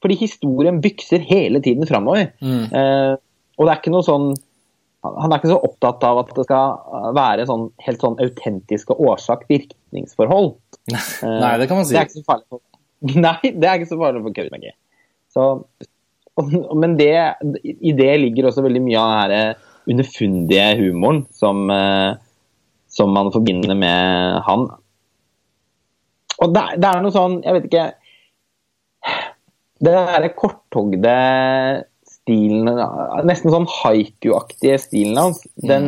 [0.04, 2.34] fordi historien bykser hele tiden framover.
[2.44, 2.68] Mm.
[2.68, 3.14] Eh,
[3.56, 4.30] og det er ikke noe sånn
[5.00, 10.50] han er ikke så opptatt av at det skal være sånn, helt sånn autentiske årsak-virkningsforhold.
[11.44, 11.94] Nei, det kan man si.
[11.94, 12.62] Det er ikke så farlig for,
[13.24, 14.66] nei, det er ikke så farlig for
[15.32, 15.44] Så,
[16.76, 17.14] men det,
[17.64, 22.18] i det ligger også veldig mye av den underfundige humoren som, eh,
[22.92, 24.66] som man forbinder med han.
[26.40, 27.88] Og det, det er noe sånn, jeg vet ikke
[29.80, 31.16] Det derre korthogde
[32.20, 32.68] stilen
[33.28, 35.68] Nesten sånn haiku-aktige stilen hans, mm.
[35.70, 35.86] den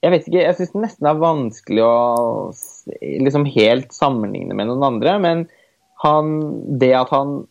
[0.00, 1.96] Jeg vet ikke, jeg syns den nesten er vanskelig å
[3.00, 5.42] liksom helt sammenligne med noen andre, men
[6.00, 6.30] han,
[6.80, 7.42] det at han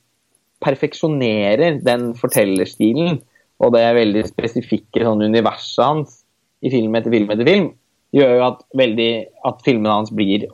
[0.65, 3.19] perfeksjonerer den fortellerstilen
[3.60, 6.17] og det veldig spesifikke sånn universet hans
[6.65, 7.69] i film etter film etter film,
[8.15, 9.12] gjør jo at, veldig,
[9.47, 10.47] at filmene hans blir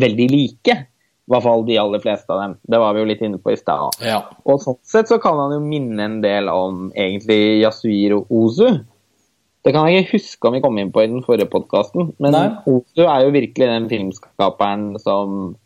[0.00, 0.76] veldig like.
[1.26, 2.52] I hvert fall de aller fleste av dem.
[2.70, 3.96] Det var vi jo litt inne på i stad.
[4.06, 4.20] Ja.
[4.46, 8.76] Og sånn sett så kan han jo minne en del om egentlig Yasuiro Ozu.
[9.66, 12.36] Det kan jeg ikke huske om vi kom inn på i den forrige podkasten, men
[12.36, 12.46] Nei.
[12.70, 15.56] Ozu er jo virkelig den filmskaperen som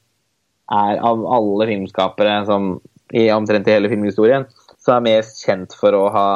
[0.73, 2.79] er av alle filmskapere som
[3.12, 4.46] i omtrent i hele filmhistorien,
[4.81, 6.29] som er mest kjent for å ha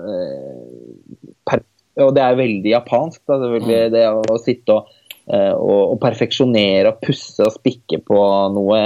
[0.00, 1.60] øh,
[2.02, 3.92] Og det er veldig japansk, da, selvfølgelig, mm.
[3.92, 4.92] det å sitte og
[5.30, 8.20] og, og perfeksjonere og pusse og spikke på
[8.56, 8.82] noe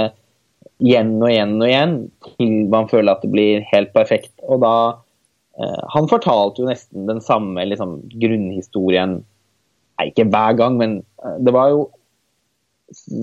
[0.83, 1.97] igjen og igjen og igjen
[2.37, 4.33] til man føler at det blir helt perfekt.
[4.45, 4.73] Og da
[5.57, 9.21] eh, Han fortalte jo nesten den samme liksom, grunnhistorien
[9.97, 11.87] Nei, ikke hver gang, men eh, det var jo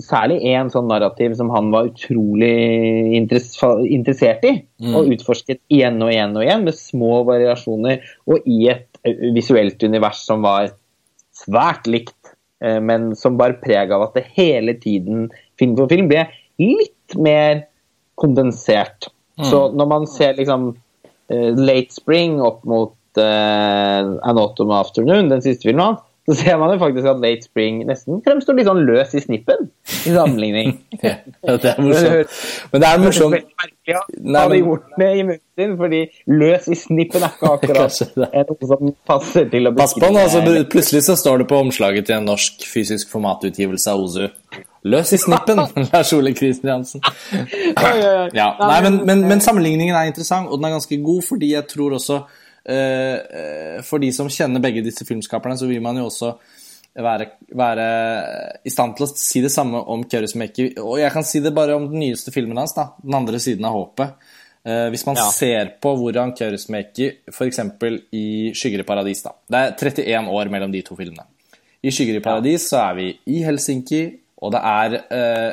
[0.03, 4.57] særlig én sånn narrativ som han var utrolig interessert i.
[4.83, 4.97] Mm.
[4.99, 8.03] Og utforsket igjen og igjen og igjen, med små variasjoner.
[8.27, 9.01] Og i et
[9.33, 10.75] visuelt univers som var
[11.39, 12.24] svært likt Eh,
[12.81, 15.29] men som bar preg av at det hele tiden,
[15.61, 16.27] film for film, ble
[16.63, 17.65] litt mer
[18.21, 19.11] kondensert.
[19.39, 19.47] Mm.
[19.51, 25.43] Så når man ser liksom uh, Late Spring opp mot uh, An Autumn Afternoon, den
[25.45, 28.81] siste filmen hans, så ser man jo faktisk at Late Spring nesten fremstår litt sånn
[28.89, 29.67] løs i snippen
[30.09, 30.71] i sammenligning.
[31.05, 32.37] ja, det er morsomt.
[32.73, 33.51] Men det er morsomt.
[33.85, 34.01] Ja,
[34.39, 36.01] hadde gjort det i munnen sin, fordi
[36.33, 37.99] løs i snippen er ikke akkurat
[38.49, 40.41] noe som passer til å Pass på nå, altså,
[40.73, 44.31] plutselig så står det på omslaget til en norsk fysisk formatutgivelse av Ozu.
[44.89, 45.61] Løs i snippen,
[45.91, 47.05] Lars Ole Kristiansen.
[48.33, 51.69] ja, nei, men, men, men sammenligningen er interessant, og den er ganske god, fordi jeg
[51.69, 52.23] tror også
[52.65, 56.31] for de som kjenner begge disse filmskaperne, så vil man jo også
[57.03, 57.87] være, være
[58.65, 60.71] i stand til å si det samme om Kaurismäki.
[60.83, 63.65] Og jeg kan si det bare om den nyeste filmen hans, da, 'Den andre siden
[63.65, 64.15] av håpet'.
[64.65, 65.29] Eh, hvis man ja.
[65.29, 67.59] ser på hvordan Kaurismäki f.eks.
[68.13, 69.33] i 'Skygger i paradis' da.
[69.51, 71.27] Det er 31 år mellom de to filmene.
[71.83, 75.53] I 'Skygger i paradis' så er vi i Helsinki, og det er eh,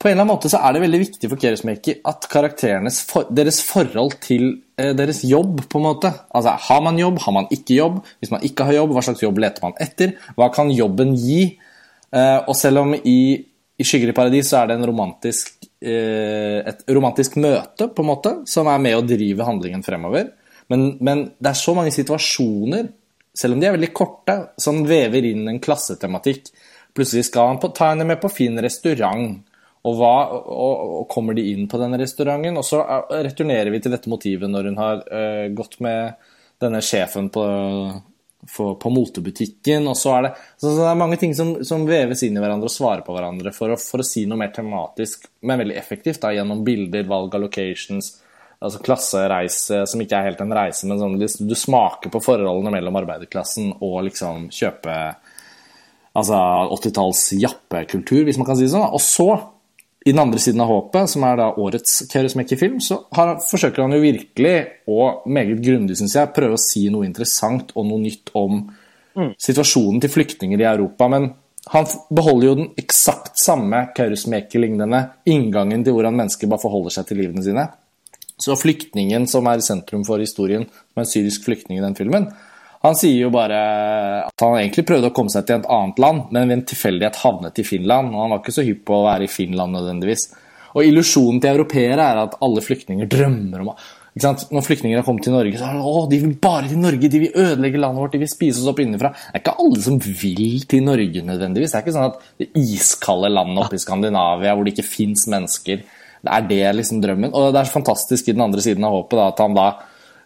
[0.00, 3.26] på en eller annen måte så er det veldig viktig for Keresmeki at karakterenes for,
[3.36, 4.46] deres forhold til
[4.80, 7.98] eh, deres jobb, på en måte Altså, Har man jobb, har man ikke jobb?
[8.18, 10.14] Hvis man ikke har jobb, hva slags jobb leter man etter?
[10.40, 11.42] Hva kan jobben gi?
[12.16, 13.20] Eh, og selv om i,
[13.76, 18.32] i 'Skygger i paradis' så er det romantisk, eh, et romantisk møte, på en måte,
[18.48, 20.32] som er med å drive handlingen fremover,
[20.72, 22.88] men, men det er så mange situasjoner,
[23.36, 26.48] selv om de er veldig korte, som vever inn en klassetematikk.
[26.96, 29.38] Plutselig skal han på, ta henne med på fin restaurant.
[29.80, 32.58] Og, hva, og, og, kommer de inn på denne restauranten?
[32.60, 36.18] Og så returnerer vi til dette motivet når hun har uh, gått med
[36.60, 37.44] denne sjefen på,
[38.48, 39.88] for, på motebutikken.
[39.88, 42.68] og så er det, så, det er mange ting som, som, veves inn i hverandre
[42.68, 46.20] og svarer på hverandre for å, for å si noe mer tematisk, men veldig effektivt,
[46.20, 48.12] da, gjennom bilder, valg av locations,
[48.60, 53.00] altså klassereise, som ikke er helt en reise, men sånn, du smaker på forholdene mellom
[53.00, 54.96] arbeiderklassen og liksom kjøpe
[56.10, 56.34] Altså
[56.74, 58.82] 80-talls jappekultur, hvis man kan si det sånn.
[58.82, 59.28] Og så
[60.04, 63.92] i den andre siden av håpet, som er da årets Kaurismäki-film, så har, forsøker han
[63.92, 64.54] jo virkelig,
[64.88, 69.34] og meget grundig, syns jeg, prøve å si noe interessant og noe nytt om mm.
[69.36, 71.10] situasjonen til flyktninger i Europa.
[71.12, 71.28] Men
[71.74, 77.20] han beholder jo den eksakt samme Kaurismäki-lignende inngangen til hvordan mennesker bare forholder seg til
[77.20, 77.66] livene sine.
[78.40, 81.98] Så flyktningen som er i sentrum for historien, som er en syrisk flyktning i den
[81.98, 82.30] filmen,
[82.80, 83.60] han sier jo bare
[84.24, 87.18] at han egentlig prøvde å komme seg til et annet land, men ved en tilfeldighet
[87.20, 88.14] havnet i Finland.
[88.14, 90.30] Og han var ikke så hypp på å være i Finland nødvendigvis.
[90.70, 93.80] Og illusjonen til europeere er at alle flyktninger drømmer om å
[94.20, 97.08] når flyktninger har kommet til Norge, så er det å, de vil bare til Norge,
[97.12, 99.12] de vil ødelegge landet vårt, de vil spise oss opp innenfra.
[99.14, 101.70] Det er ikke alle som vil til Norge nødvendigvis.
[101.70, 105.28] Det er ikke sånn at det iskalde landet oppe i Skandinavia hvor det ikke fins
[105.30, 105.86] mennesker,
[106.20, 107.30] det er det liksom drømmen.
[107.32, 109.68] Og det er så fantastisk i den andre siden av håpet da, at han da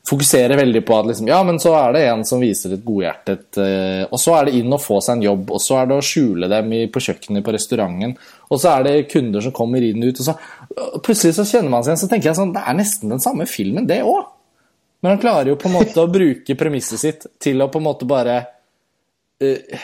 [0.08, 3.58] fokuserer veldig på at liksom, ja, men så er det en som viser et godhjertet
[3.60, 5.96] eh, Og så er det inn og få seg en jobb, og så er det
[5.96, 8.12] å skjule dem i, på kjøkkenet på restauranten.
[8.50, 10.36] Og så er det kunder som kommer inn og ut, og så
[11.04, 12.02] plutselig så kjenner man seg igjen.
[12.04, 14.26] Så tenker jeg sånn, det er nesten den samme filmen, det òg.
[15.04, 17.84] Men han klarer jo på en måte å bruke premisset sitt til å på en
[17.84, 18.38] måte bare
[19.44, 19.82] uh,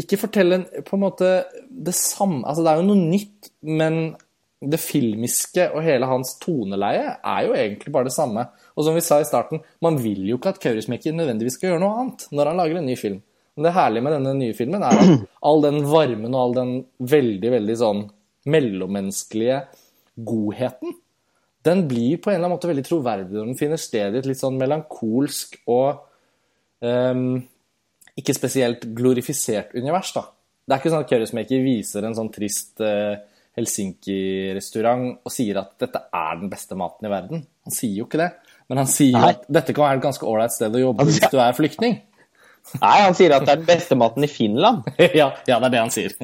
[0.00, 1.32] Ikke fortelle på en måte
[1.68, 3.98] det samme Altså, det er jo noe nytt, men
[4.62, 8.46] det filmiske og hele hans toneleie er jo egentlig bare det samme.
[8.76, 11.82] Og som vi sa i starten, man vil jo ikke at Kaurismäki nødvendigvis skal gjøre
[11.84, 13.20] noe annet når han lager en ny film.
[13.56, 16.74] Men det herlige med denne nye filmen er at all den varmen og all den
[17.12, 18.04] veldig, veldig sånn
[18.52, 19.58] mellommenneskelige
[20.26, 20.96] godheten,
[21.62, 24.26] den blir på en eller annen måte veldig troverdig når den finner sted i et
[24.26, 26.00] litt sånn melankolsk og
[26.82, 27.36] um,
[28.18, 30.26] ikke spesielt glorifisert univers, da.
[30.62, 33.14] Det er ikke sånn at Kaurismäki viser en sånn trist uh,
[33.58, 37.42] Helsinki-restaurant og sier at dette er den beste maten i verden.
[37.66, 38.30] Han sier jo ikke det.
[38.70, 39.34] Men han sier Nei.
[39.34, 42.00] at dette kan være et ganske ålreit sted å jobbe hvis du er flyktning.
[42.78, 44.86] Nei, han sier at det er den beste maten i Finland.
[45.18, 46.14] ja, ja, det er det han sier.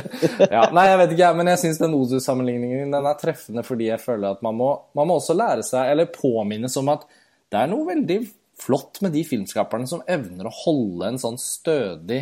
[0.54, 4.00] ja, nei, jeg vet ikke, men jeg syns den Ozu-sammenligningen den er treffende fordi jeg
[4.02, 7.04] føler at man må, man må også lære seg, eller påminnes om at
[7.52, 8.22] det er noe veldig
[8.58, 12.20] flott med de filmskaperne som evner å holde en sånn stødig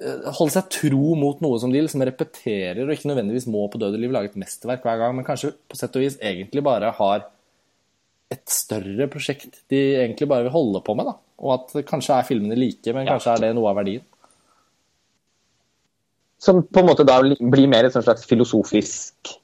[0.00, 3.80] eh, Holde seg tro mot noe som de liksom repeterer, og ikke nødvendigvis må på
[3.80, 6.64] død og liv lage et mesterverk hver gang, men kanskje på sett og vis egentlig
[6.66, 7.28] bare har
[8.32, 11.10] et større prosjekt de egentlig bare vil holde på med.
[11.10, 11.16] da.
[11.44, 14.04] Og at kanskje er filmene like, men kanskje er det noe av verdien.
[16.42, 19.34] Som på en måte da blir mer et slags filosofisk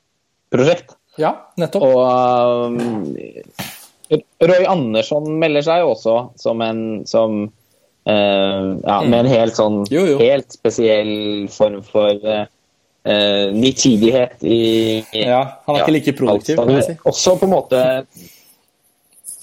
[0.53, 0.97] prosjekt.
[1.21, 1.85] Ja, nettopp.
[1.87, 3.25] Og um,
[4.43, 10.05] Roy Andersson melder seg også som en som uh, Ja, med en helt sånn jo,
[10.13, 10.19] jo.
[10.23, 12.45] helt spesiell form for uh,
[13.07, 14.61] uh, nitidighet i
[15.15, 16.97] Ja, han er ja, ikke like produktiv, kan si.
[17.09, 17.85] Også på en måte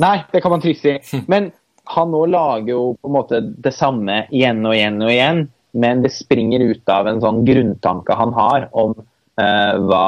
[0.04, 0.98] Nei, det kan man trygt si.
[1.32, 1.52] Men
[1.88, 5.46] han nå lager jo på en måte det samme igjen og igjen og igjen,
[5.78, 10.08] men det springer ut av en sånn grunntanke han har om uh, hva,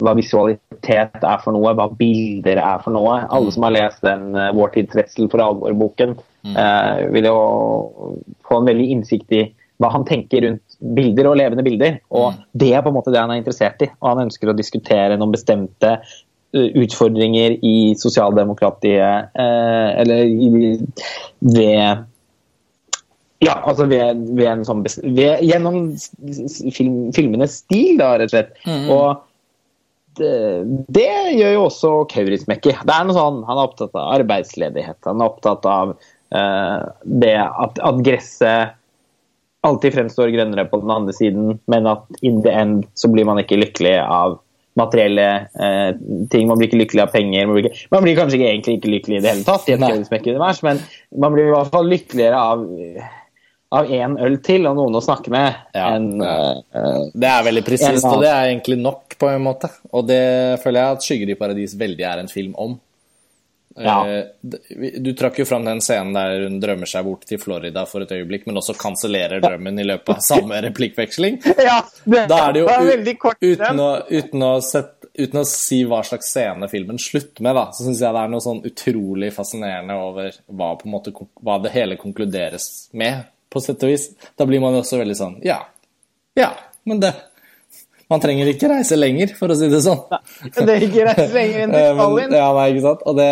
[0.00, 3.20] hva, visualitet er for noe, hva bilder er for noe.
[3.32, 6.18] Alle som har lest den uh, 'Vår tids redsel for alvor'-boken,
[6.52, 7.40] uh, vil jo
[8.48, 9.46] få en veldig innsikt i
[9.80, 12.00] hva han tenker rundt bilder og levende bilder.
[12.12, 13.88] Og det er på en måte det han er interessert i.
[14.02, 15.96] Og han ønsker å diskutere noen bestemte
[16.52, 20.72] utfordringer i sosialdemokratiet eh, Eller i,
[21.40, 22.06] ved
[23.40, 25.94] ja, altså ved, ved en sånn ved, Gjennom
[26.76, 28.50] film, filmenes stil, da, rett og slett.
[28.66, 28.90] Mm.
[28.92, 29.22] Og
[30.20, 30.32] det,
[30.92, 31.06] det,
[31.38, 32.74] gjør jo også Kaurismäki.
[32.76, 34.98] Det er noe sånn, Han er opptatt av arbeidsledighet.
[35.08, 36.82] Han er opptatt av uh,
[37.22, 38.76] det at, at, gresset
[39.64, 43.40] alltid fremstår grønnere på den andre siden, men at in the end så blir man
[43.40, 44.38] ikke lykkelig av
[44.80, 45.86] materielle eh,
[46.32, 46.48] ting.
[46.50, 47.46] Man blir ikke lykkelig av penger.
[47.46, 49.76] Man blir, ikke, man blir kanskje ikke, egentlig ikke lykkelig i det hele tatt, i
[49.76, 50.84] et Kjønnsmekk-univers, men
[51.24, 52.68] man blir i hvert fall lykkeligere av
[53.70, 55.58] av én øl til og noen å snakke med.
[55.76, 59.70] Ja, en, uh, det er veldig presist, og det er egentlig nok, på en måte.
[59.94, 62.74] Og det føler jeg at 'Skygger i paradis' veldig er en film om.
[63.76, 64.08] Ja.
[64.08, 64.24] Eh,
[65.00, 68.12] du trakk jo fram den scenen der hun drømmer seg bort til Florida for et
[68.16, 71.38] øyeblikk, men også kansellerer drømmen i løpet av samme replikkveksling.
[71.54, 75.82] Ja, det, da er det jo kort, uten, å, uten, å sette, uten, å, si
[75.88, 79.30] hva slags scene filmen slutter med, da, så syns jeg det er noe sånn utrolig
[79.36, 84.10] fascinerende over hva, måte, hva det hele konkluderes med, på sett og vis.
[84.38, 85.62] Da blir man også veldig sånn Ja,
[86.38, 86.52] ja,
[86.86, 87.14] men det
[88.10, 90.02] man trenger ikke reise lenger, for å si det sånn.
[90.56, 92.36] det er ikke reise lenger enn til Stalin.
[92.40, 93.06] ja, nei, ikke sant.
[93.06, 93.30] Og det,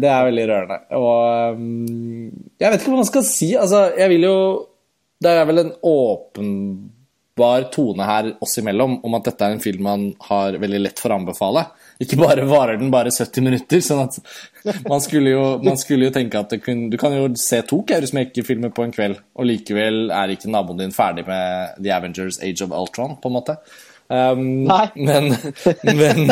[0.00, 0.80] det, er veldig rørende.
[0.96, 3.52] Og um, jeg vet ikke hva man skal si.
[3.60, 4.36] Altså, jeg vil jo
[5.24, 9.86] Det er vel en åpenbar tone her oss imellom om at dette er en film
[9.86, 11.68] man har veldig lett for å anbefale.
[12.00, 13.84] Ikke bare varer den bare 70 minutter.
[13.84, 14.18] sånn at
[14.88, 18.72] man skulle jo, man skulle jo tenke at kun, du kan jo se to Kaurismäki-filmer
[18.72, 22.72] på en kveld, og likevel er ikke naboen din ferdig med The Avengers Age of
[22.72, 23.60] Ultron, på en måte.
[24.08, 24.88] Um, Nei.
[24.94, 25.30] Men
[25.82, 26.26] Men,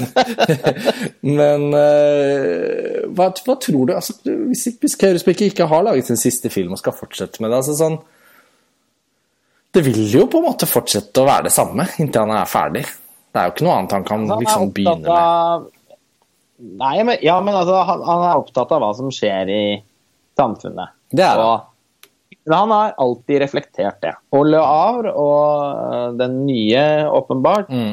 [1.24, 6.52] men uh, hva, hva, tror du altså, Hvis, hvis Kaurismäki ikke har laget sin siste
[6.52, 7.96] film og skal fortsette med det altså sånn,
[9.72, 12.84] Det vil jo på en måte fortsette å være det samme inntil han er ferdig.
[13.32, 15.70] Det er jo ikke noe annet han kan liksom begynne med.
[16.82, 19.62] Nei, men, ja, men altså, han, han, er opptatt av hva som skjer i
[20.38, 20.92] samfunnet.
[21.10, 21.71] Det er og,
[22.44, 24.14] men han har alltid reflektert det.
[24.34, 27.92] Og Le Havre og den nye, åpenbart, mm.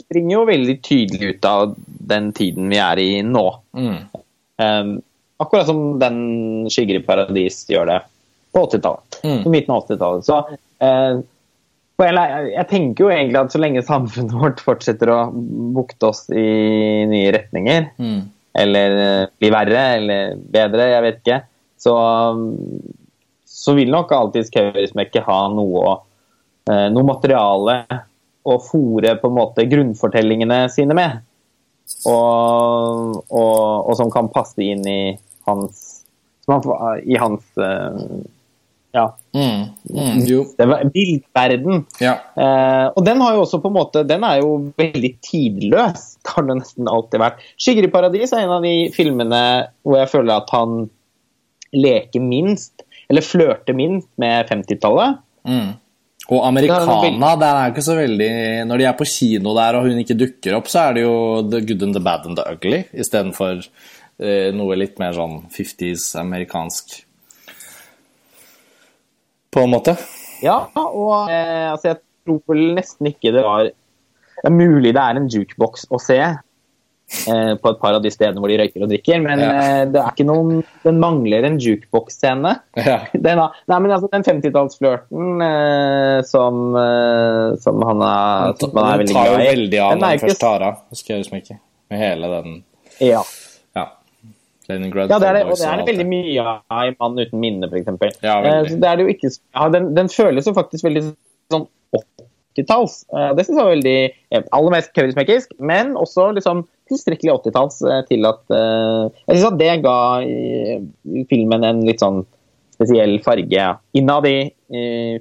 [0.00, 1.76] springer jo veldig tydelig ut av
[2.14, 3.44] den tiden vi er i nå.
[3.78, 4.00] Mm.
[4.62, 4.96] Um,
[5.42, 6.18] akkurat som den
[6.70, 8.00] 'Skygger i paradis' gjør det
[8.54, 9.20] på 80-tallet.
[9.22, 9.38] Mm.
[9.44, 10.26] På midten av 80-tallet.
[10.26, 10.40] Så
[10.82, 11.22] uh,
[11.94, 15.20] jeg, tenker jo egentlig at så lenge samfunnet vårt fortsetter å
[15.76, 18.26] bukte oss i nye retninger, Mm.
[18.58, 21.40] eller uh, bli verre eller bedre, jeg vet ikke,
[21.84, 21.94] så,
[23.64, 25.94] så vil nok alltid Kaurismäki ha noe,
[26.68, 27.78] uh, noe materiale
[28.44, 31.22] å fòre på en måte grunnfortellingene sine med.
[32.08, 35.00] Og, og, og som kan passe inn i
[35.48, 35.80] hans,
[36.48, 36.64] han,
[37.08, 38.20] i hans uh,
[38.94, 39.64] ja, Mm.
[39.90, 40.18] Mm.
[40.26, 40.44] Jo.
[40.58, 41.80] det var bildverden.
[41.98, 42.12] Ja.
[42.38, 46.04] Eh, og den har jo også på en måte, den er jo veldig tidløs.
[46.22, 47.42] Det har det nesten alltid vært.
[47.58, 49.42] 'Skygger i paradis' er en av de filmene
[49.82, 50.84] hvor jeg føler at han
[51.74, 55.18] leker minst, eller flørter minst med 50-tallet.
[55.48, 55.72] Mm.
[56.32, 58.28] Og americana, det er jo ikke så veldig
[58.64, 61.16] Når de er på kino der og hun ikke dukker opp, så er det jo
[61.52, 66.14] The Good and the Bad and the Ugly istedenfor eh, noe litt mer sånn 50s
[66.22, 66.96] amerikansk
[69.52, 69.98] På en måte.
[70.40, 75.04] Ja, og eh, altså jeg tror vel nesten ikke det var Det er mulig det
[75.04, 76.18] er en jukebox å se
[77.28, 79.50] eh, på et par av de stedene hvor de røyker og drikker, men Ja.
[79.52, 82.54] eh, det er ikke noen Den mangler en jukebox-scene.
[82.76, 82.98] Ja.
[83.26, 83.38] Den,
[83.68, 89.14] nei, men altså, den 50-tallsflørten eh, som, eh, som han er, som han er Den
[89.14, 90.84] tar jo veldig av når han den først tar av.
[90.92, 91.58] Jeg ikke
[91.90, 92.62] Med hele den
[93.00, 93.22] Ja.
[93.76, 93.88] Ja.
[94.68, 97.40] Leningrad ja, det er det, og det er det veldig mye av i 'Mann uten
[97.40, 98.20] minne', f.eks.
[98.22, 98.80] Ja, veldig.
[98.80, 101.02] det er det jo ikke ja, den, den føles jo faktisk veldig
[101.52, 101.66] sånn
[102.56, 103.04] 80-talls.
[103.12, 108.02] Eh, det syns jeg var veldig Aller mest kaurismäkisk, men også liksom tilstrekkelig 80-talls eh,
[108.10, 110.84] til at eh, Jeg syns at det ga eh,
[111.30, 112.22] filmen en litt sånn
[112.74, 114.38] spesiell farge innad i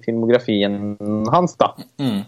[0.01, 0.95] filmografien
[1.29, 1.67] hans, da.
[2.01, 2.23] Mm.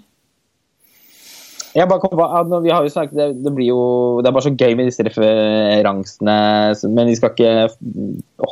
[1.76, 3.80] Jeg bare kom vi har jo snakket, det, det blir jo
[4.22, 6.36] Det er bare så gøy med disse referansene,
[6.94, 7.56] men vi skal ikke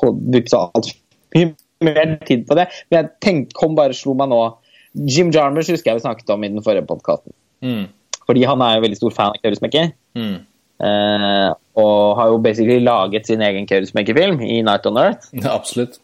[0.02, 0.98] holde- bruke så altfor
[1.38, 2.68] mye mer tid på det.
[2.90, 4.42] Men jeg tenkte, kom bare slo meg nå
[5.10, 7.34] Jim Jarmers husker jeg vi snakket om i den forrige podkasten.
[7.66, 7.88] Mm.
[8.28, 9.88] Fordi han er jo veldig stor fan av Kaurismäki.
[10.18, 10.36] Mm.
[10.84, 16.00] Eh, og har jo basically laget sin egen Kaurismaker-film i Night on Earth Ja, absolutt.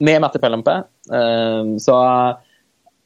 [0.00, 0.78] med Matti Pellempe.
[1.12, 1.96] Eh, så,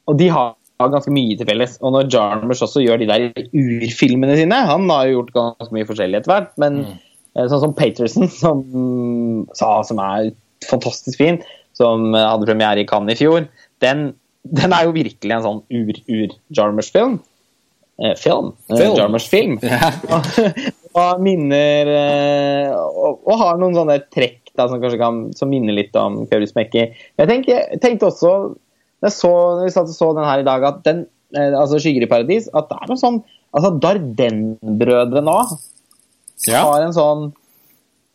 [0.06, 1.76] og de har ganske mye til felles.
[1.82, 5.88] Og når Jarmers også gjør de der urfilmene sine Han har jo gjort ganske mye
[5.88, 8.64] forskjellig etter hvert, men eh, sånn som Paterson, som,
[9.58, 10.32] som er
[10.64, 11.42] fantastisk fin,
[11.76, 13.48] som hadde premiere i Cannes i fjor,
[13.82, 14.12] den,
[14.46, 17.18] den er jo virkelig en sånn ur-ur-Jarmers-film.
[18.02, 18.52] Eh, film.
[18.68, 18.96] Eh, Film.
[18.98, 19.58] Jarmers-film.
[19.62, 19.92] Ja.
[20.98, 25.74] og minner eh, og, og har noen sånne trekk da, som kanskje kan som minner
[25.74, 26.84] litt om Kaurismäki.
[27.18, 28.34] Jeg tenker, jeg tenkte også
[29.04, 31.02] jeg så, når vi satt og så den her i dag, at den,
[31.34, 33.18] altså 'Skygger i paradis', at det er noe sånn
[33.54, 35.52] altså Darden-brødrene òg
[36.48, 36.62] Ja.
[36.64, 37.26] har en sånn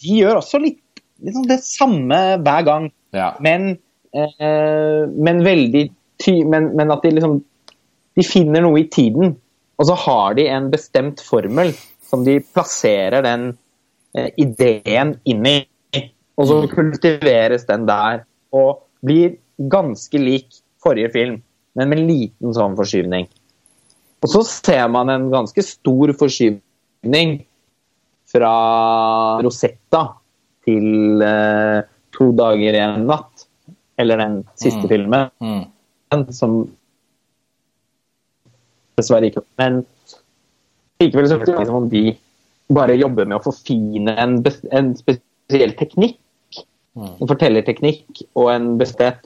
[0.01, 0.81] De gjør også litt,
[1.21, 3.33] litt sånn det samme hver gang, ja.
[3.39, 3.77] men,
[4.15, 5.85] eh, men veldig
[6.19, 7.39] ty men, men at de liksom
[8.17, 9.37] De finner noe i tiden,
[9.79, 11.71] og så har de en bestemt formel
[12.09, 13.51] som de plasserer den
[14.17, 15.57] eh, ideen inn i.
[16.39, 18.23] Og så kultiveres den der,
[18.55, 19.35] og blir
[19.71, 20.47] ganske lik
[20.83, 21.41] forrige film,
[21.75, 23.27] men med en liten sånn forskyvning.
[24.23, 27.37] Og så ser man en ganske stor forskyvning
[28.29, 28.53] fra
[29.43, 30.05] Rosetta
[30.67, 31.79] til eh,
[32.19, 33.45] To dager i en natt,
[33.99, 34.89] eller den siste Mm.
[34.89, 36.31] filmen, Mm.
[36.33, 36.55] som
[38.99, 39.83] dessverre ikke Men
[40.99, 42.03] likevel så virker det som om de
[42.73, 44.39] bare jobber med å forfine en,
[44.75, 46.19] en spesiell teknikk.
[46.97, 47.15] Mm.
[47.15, 49.23] En fortellerteknikk og en bestett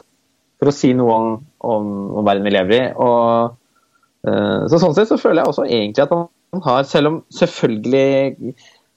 [0.62, 1.34] for å si noe om,
[1.68, 2.84] om, om verden vi lever i.
[3.04, 3.58] Og,
[4.30, 8.54] uh, så sånn sett så føler jeg også egentlig at han har, selv om selvfølgelig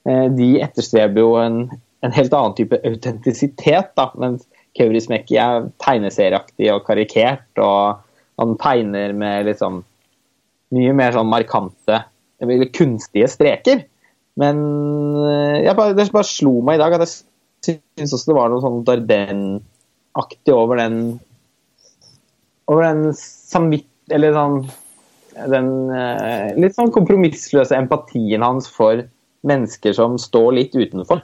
[0.07, 1.59] uh, de etterstreber jo en,
[2.05, 4.47] en helt annen type autentisitet, da, mens
[4.77, 8.03] Kaurismäki er tegneserieaktig og karikert, og
[8.37, 9.81] han tegner med liksom
[10.75, 12.01] mye mer sånn markante,
[12.43, 13.85] eller kunstige streker.
[14.37, 14.59] Men
[15.23, 18.51] eh, jeg bare, det bare slo meg i dag at jeg syns også det var
[18.53, 20.99] noe sånn Darden-aktig over den
[22.67, 23.87] over den samvitt...
[24.13, 24.61] Eller sånn
[25.51, 29.03] den eh, litt sånn kompromissløse empatien hans for
[29.47, 31.21] mennesker som står litt utenfor.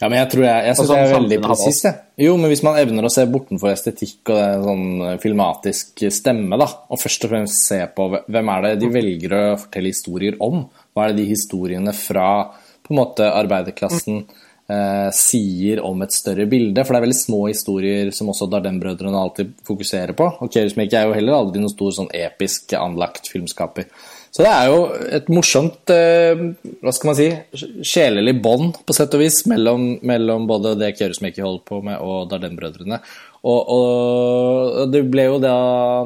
[0.00, 2.26] Ja, men jeg tror jeg, jeg synes det er sånn veldig samfunnet har presist, jeg.
[2.26, 4.84] Jo, men hvis man evner å se bortenfor estetikk og det er sånn
[5.22, 9.42] filmatisk stemme, da, og først og fremst se på hvem er det de velger å
[9.62, 12.28] fortelle historier om, hva er det de historiene fra
[12.90, 14.24] på en måte arbeiderklassen
[14.70, 19.20] eh, sier om et større bilde, for det er veldig små historier som også Darden-brødrene
[19.20, 23.88] alltid fokuserer på, og Kjøresmek er jo heller aldri noen stor sånn episk anlagt filmskaper.
[24.30, 24.82] Så det er jo
[25.18, 26.42] et morsomt eh,
[26.84, 27.26] hva skal man si,
[27.82, 32.28] sjelelig bånd på sett og vis mellom, mellom både det Kjøresmeki holder på med og
[32.30, 33.00] Dardenne-brødrene.
[33.50, 35.54] Og, og det ble jo da,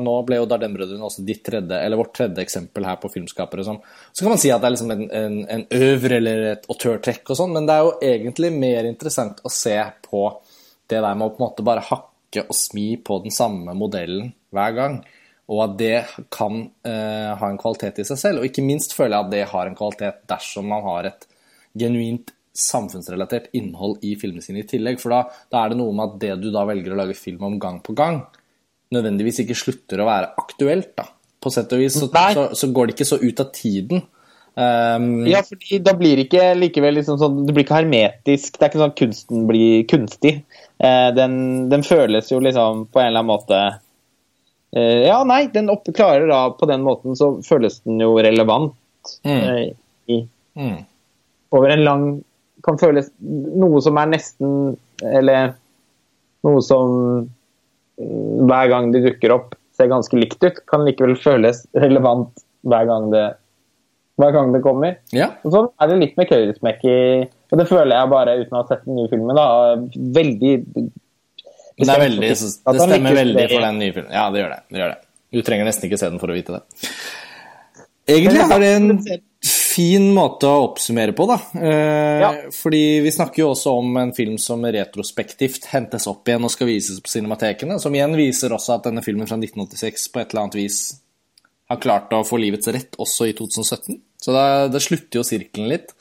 [0.00, 3.66] nå ble jo Dardenne-brødrene også ditt tredje, eller vårt tredje eksempel her på filmskapere.
[3.66, 6.64] Som, så kan man si at det er liksom en, en, en øvre eller et
[6.72, 9.76] autørtrekk og sånn, men det er jo egentlig mer interessant å se
[10.08, 10.30] på
[10.88, 14.32] det der med å på en måte bare hakke og smi på den samme modellen
[14.54, 14.96] hver gang
[15.52, 15.96] og at det
[16.32, 18.40] kan eh, ha en kvalitet i seg selv.
[18.40, 21.26] Og ikke minst føler jeg at det har en kvalitet dersom man har et
[21.76, 25.00] genuint samfunnsrelatert innhold i filmene sine i tillegg.
[25.02, 27.44] For da, da, er det noe med at det du da velger å lage film
[27.50, 28.22] om gang på gang,
[28.94, 30.94] nødvendigvis ikke slutter å være aktuelt.
[30.96, 31.08] da.
[31.42, 34.04] På sett og vis så, så, så går det ikke så ut av tiden.
[34.54, 38.54] Um, ja, fordi da blir det ikke likevel liksom sånn Det blir ikke hermetisk.
[38.54, 40.34] Det er ikke sånn at kunsten blir kunstig.
[40.78, 41.34] Eh, den,
[41.72, 43.60] den føles jo liksom på en eller annen måte
[44.80, 48.74] ja, nei, den opp, klarer da på den måten så føles den jo relevant
[49.26, 49.42] mm.
[49.50, 49.68] Eh,
[50.10, 50.18] i,
[50.58, 50.78] mm.
[51.54, 52.06] over en lang
[52.64, 55.52] Kan føles noe som er nesten Eller
[56.44, 56.90] noe som
[58.00, 62.88] mm, hver gang det dukker opp, ser ganske likt ut, kan likevel føles relevant hver
[62.88, 63.24] gang det,
[64.20, 64.98] hver gang det kommer.
[65.16, 65.30] Ja.
[65.44, 68.60] Og sånn er det litt med Køyresmekk i Og det føler jeg bare uten å
[68.60, 69.36] ha sett den nye filmen.
[69.38, 69.46] da,
[70.18, 70.52] Veldig
[71.80, 74.14] det, er veldig, det stemmer veldig for den nye filmen.
[74.14, 74.98] Ja, det gjør det, det gjør det.
[75.34, 76.90] Du trenger nesten ikke se den for å vite det.
[78.14, 78.90] Egentlig er det en
[79.74, 81.38] fin måte å oppsummere på, da.
[81.58, 82.30] Eh, ja.
[82.54, 86.70] Fordi vi snakker jo også om en film som retrospektivt hentes opp igjen og skal
[86.70, 87.80] vises på cinematekene.
[87.82, 90.80] Som igjen viser også at denne filmen fra 1986 på et eller annet vis
[91.72, 93.98] har klart å få livets rett også i 2017.
[94.22, 95.94] Så det, det slutter jo sirkelen litt.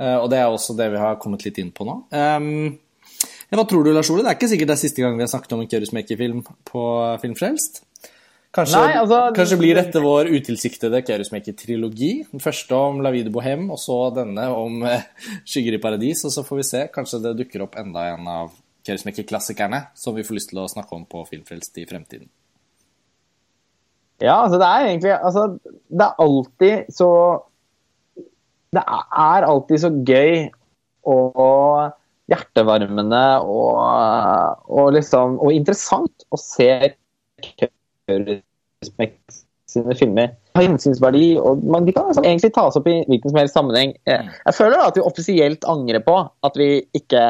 [0.00, 2.00] Eh, og det er også det vi har kommet litt inn på nå.
[2.10, 2.78] Um,
[3.50, 4.22] ja, hva tror du, Lars Ole?
[4.24, 6.82] Det er ikke sikkert det er siste gang vi har snakket om en Kjøresmeker-film på
[7.22, 7.82] Filmfrelst?
[8.50, 12.10] Kanskje, Nei, altså, kanskje, blir dette vår utilsiktede Kjøresmeker-trilogi?
[12.32, 15.04] Den første om La Vie de Bohème, og så denne om eh,
[15.46, 16.24] Skygger i paradis.
[16.26, 16.80] Og så får vi se.
[16.94, 18.50] Kanskje det dukker opp enda en av
[18.86, 22.26] Kjøresmeker-klassikerne som vi får lyst til å snakke om på Filmfrelst i fremtiden.
[24.20, 25.46] Ja, altså det er egentlig Altså,
[25.88, 27.10] det er alltid så
[28.74, 30.34] Det er alltid så gøy
[31.08, 31.16] å
[32.30, 33.80] hjertevarmende og,
[34.70, 36.70] og, liksom, og interessant å se
[39.70, 40.32] sine filmer.
[40.56, 43.94] Har innsynsverdi, og man, de kan liksom egentlig tas opp i hvilken som helst sammenheng.
[44.08, 46.16] Jeg, jeg føler da at vi offisielt angrer på
[46.46, 47.24] at vi ikke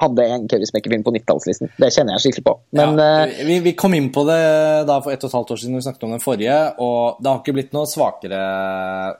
[0.00, 1.70] hadde en Kevin-Smekker-film på 90-tallslisten.
[1.80, 2.54] Det kjenner jeg skikkelig på.
[2.76, 4.40] Men, ja, eh, vi, vi, kom inn på det
[4.88, 7.30] da for ett og et halvt år siden vi snakket om den forrige, og det
[7.30, 8.40] har ikke blitt noe svakere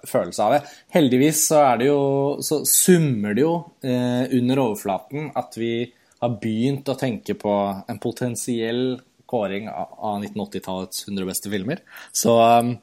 [0.09, 0.61] følelse av det.
[0.97, 2.01] Heldigvis så er det jo
[2.45, 3.55] Så summer det jo
[3.87, 5.75] eh, under overflaten at vi
[6.21, 7.55] har begynt å tenke på
[7.89, 11.81] en potensiell kåring av 1980-tallets 100 beste filmer.
[12.15, 12.77] Så um,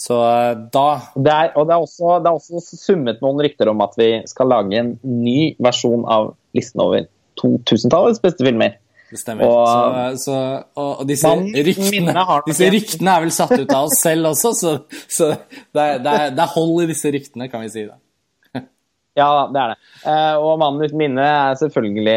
[0.00, 3.68] så eh, da det er, Og det er, også, det er, også, summet noen rykter
[3.72, 7.04] om at vi skal lage en ny versjon av listen over
[7.40, 8.78] 2000-tallets beste filmer.
[9.10, 9.48] Det stemmer.
[9.50, 10.34] Og, så, så,
[10.78, 12.14] og, og disse, ryktene,
[12.46, 14.76] disse, ryktene, er vel satt ut av oss selv også, så,
[15.10, 17.88] så det, det, det, er, hold i disse ryktene, kan vi si.
[17.88, 17.98] da.
[19.18, 19.78] Ja, det er det.
[20.06, 22.14] Eh, og 'Mannen uten minne' er selvfølgelig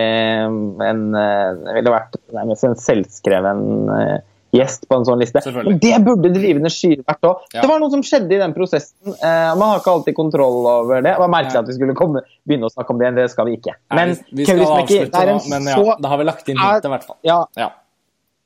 [0.85, 3.63] en, eh, ville vært nærmest en selvskreven
[3.97, 4.19] eh,
[4.53, 5.41] gjest på en sånn liste.
[5.55, 7.45] Men det burde Drivende skyer vært òg.
[7.53, 7.61] Ja.
[7.63, 8.97] Det var noe som skjedde i den prosessen.
[9.13, 11.07] Eh, man har ikke alltid kontroll over det.
[11.09, 11.63] Det var merkelig ja.
[11.63, 13.13] at vi skulle komme, begynne å snakke om det.
[13.17, 13.75] Det skal vi ikke.
[13.93, 16.59] Men, ja, vi, vi skal avslutte nå, men ja, så, da har vi lagt inn
[16.59, 17.19] hintet, i hvert fall.
[17.25, 17.39] Ja.
[17.57, 17.69] ja.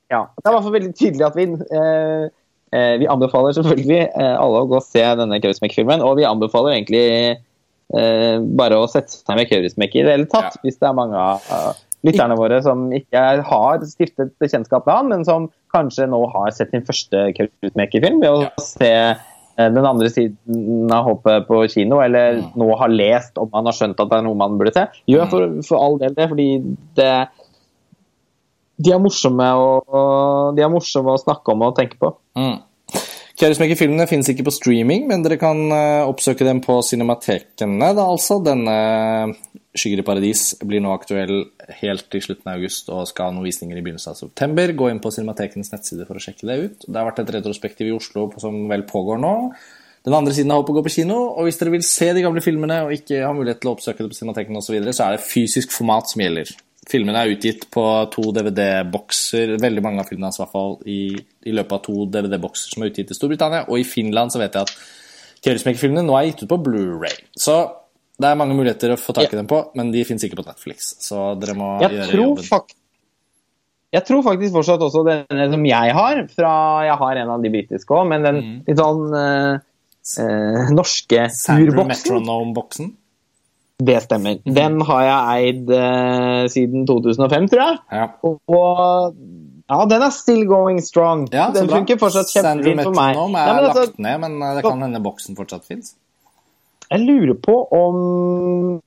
[0.08, 2.22] Det er i hvert fall veldig tydelig at vi eh,
[2.72, 6.78] eh, Vi anbefaler selvfølgelig eh, alle å gå og se denne Kaurismäki-filmen, og vi anbefaler
[6.78, 7.04] egentlig
[7.88, 11.78] bare å sette seg med Kaurismäki i det hele tatt, hvis det er mange av
[12.06, 16.70] lytterne våre som ikke har stiftet bekjentskap med han, men som kanskje nå har sett
[16.74, 18.52] sin første Krautmaker-film ved å ja.
[18.62, 22.54] se eh, den andre siden av håpet på kino, eller mm.
[22.60, 24.86] nå har lest om man har skjønt at det er noe man burde se.
[25.10, 25.34] Gjør mm.
[25.34, 26.48] for, for all del det, fordi
[27.00, 27.12] det,
[28.78, 29.68] de, er morsomme å,
[30.56, 32.14] de er morsomme å snakke om og tenke på.
[32.38, 32.58] Mm.
[33.38, 38.40] Kjæresmekker-filmene finnes ikke på streaming, men dere kan uh, oppsøke dem på cinematekene, da altså.
[38.42, 38.78] Denne
[39.78, 41.48] 'Skygger i paradis' blir nå aktuell
[41.80, 44.74] helt til slutten av august og skal ha noen visninger i begynnelsen av september.
[44.74, 46.86] Gå inn på Cinematekenes nettside for å sjekke det ut.
[46.86, 49.34] Det har vært et retrospektiv i Oslo som vel pågår nå.
[50.06, 52.40] Den andre siden av håpet går på kino, og hvis dere vil se de gamle
[52.40, 55.04] filmene og ikke har mulighet til å oppsøke det på Cinemateken osv., så, videre, så
[55.04, 56.52] er det fysisk format som gjelder.
[56.88, 61.00] Filmene er utgitt på to DVD-bokser, veldig mange av filmene hans i hvert fall, i,
[61.52, 64.70] løpet av to DVD-bokser som er utgitt i Storbritannia, og i Finland så vet jeg
[64.70, 64.72] at
[65.44, 67.20] Kjøresmeker-filmene nå er gitt ut på Blu-ray.
[67.38, 67.58] Så
[68.18, 70.46] det er mange muligheter å få tak i dem på, men de finnes ikke på
[70.48, 70.94] Netflix.
[71.04, 72.48] Så dere må Jeg gjøre tror, jobben.
[72.48, 72.74] fakt
[73.88, 76.52] jeg tror faktisk fortsatt også denne som jeg har, fra
[76.84, 78.56] Jeg har en av de britiske òg, men den Mm.
[78.68, 79.58] litt sånn eh,
[80.20, 82.92] eh, norske urboksen.
[83.78, 84.40] Det stemmer.
[84.44, 84.54] Mhm.
[84.54, 87.78] Den har jeg eid eh, siden 2005, tror jeg.
[87.92, 88.08] Ja.
[88.24, 89.14] Og, og
[89.70, 91.28] ja, den er still going strong.
[91.32, 93.14] Ja, den funker fortsatt kjempefint for meg.
[93.14, 95.94] Metronome er ja, altså, lagt ned, men eh, det kan hende boksen fortsatt fins.
[96.90, 97.98] Jeg lurer på om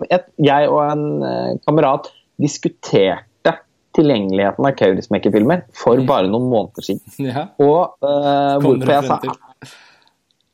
[0.09, 2.07] et, jeg og en eh, kamerat
[2.41, 3.55] diskuterte
[3.97, 6.05] tilgjengeligheten av Kaurismäki-filmer for Mhm.
[6.07, 7.01] bare noen måneder siden.
[7.31, 7.47] Ja.
[7.59, 9.19] Og eh, hvorfor jeg sa?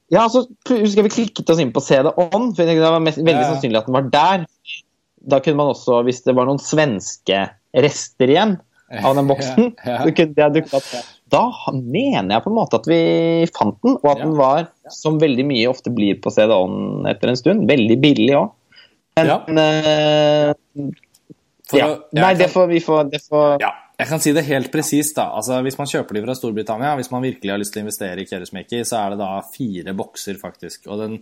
[0.09, 3.01] Ja, så husker jeg vi klikket oss inn på CD On, for jeg det var
[3.03, 4.45] mest, veldig Ja, sannsynlig at den var der.
[5.27, 7.41] Da kunne man også, hvis det var noen svenske
[7.75, 8.53] rester igjen
[9.03, 11.13] av den boksen, Ja, så kunne det dukket opp.
[11.27, 11.41] Da
[11.75, 12.99] mener jeg på en måte at vi
[13.51, 17.31] fant den, og at den var, som veldig mye ofte blir på CD On etter
[17.31, 18.53] en stund, veldig billig òg.
[19.17, 19.41] Men Ja.
[19.47, 20.91] Uh,
[21.67, 21.87] For ja.
[22.15, 25.15] Nei, kan, det får vi får, det får Ja, jeg kan si det helt presist.
[25.17, 25.31] da.
[25.35, 28.21] Altså, Hvis man kjøper de fra Storbritannia, hvis man virkelig har lyst til å investere
[28.21, 30.85] i Keresmeki, så er det da fire bokser, faktisk.
[30.87, 31.17] Og den,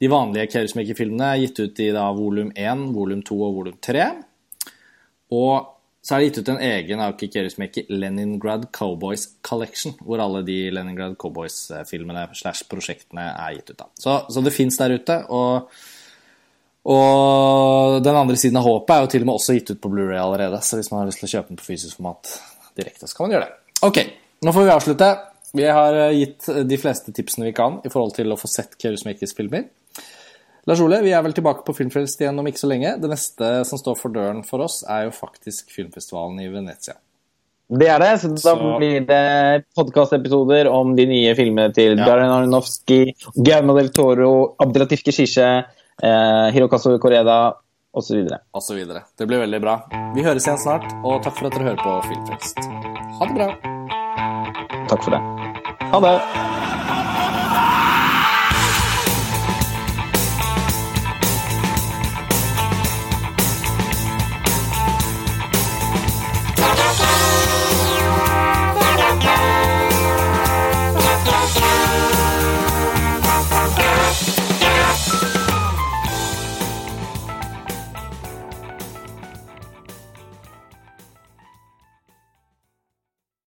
[0.00, 4.06] de vanlige Keresmeki-filmene er gitt ut i da volum 1, volum 2 og volum 3.
[5.34, 5.71] Og
[6.02, 10.58] så er det gitt ut en egen av Kjøresmeker Leningrad Cowboys Collection, hvor alle de
[10.74, 13.84] Leningrad Cowboys-filmene slash prosjektene er gitt ut.
[13.84, 13.90] av.
[13.94, 15.18] Så, så det fins der ute.
[15.30, 15.70] og
[16.82, 19.90] og den andre siden av håpet er jo til og med også gitt ut på
[19.92, 20.58] Blu-ray allerede.
[20.66, 22.32] Så hvis man har lyst til å kjøpe den på fysisk format
[22.74, 23.76] direkte, så kan man gjøre det.
[23.86, 24.00] Ok,
[24.42, 25.10] nå får vi avslutte.
[25.54, 28.74] Vi har eh, gitt de fleste tipsene vi kan i forhold til å få sett
[28.82, 29.68] Kaurismäkis filmer.
[30.66, 32.92] Lars Ole, vi er vel tilbake på Filmfrelst igjen om ikke så lenge.
[33.02, 36.94] Det neste som står for døren for oss, er jo faktisk filmfestivalen i Venezia.
[37.72, 42.04] Det er det, så da Så- blir det podkastepisoder om de nye filmene til Ja.
[42.04, 45.64] Darren Aronofsky, Gaume del Toro, Abdelatif Keshishe,
[46.02, 47.54] eh, Hirokazu Koreda
[47.94, 48.28] osv.
[48.76, 49.02] Videre.
[49.18, 49.82] Det blir veldig bra.
[50.14, 52.58] Vi høres igjen snart, og takk for at dere hører på Filmfrelst.
[53.18, 53.56] Ha det bra.
[54.88, 55.20] Takk for det.
[55.90, 56.71] Ha det.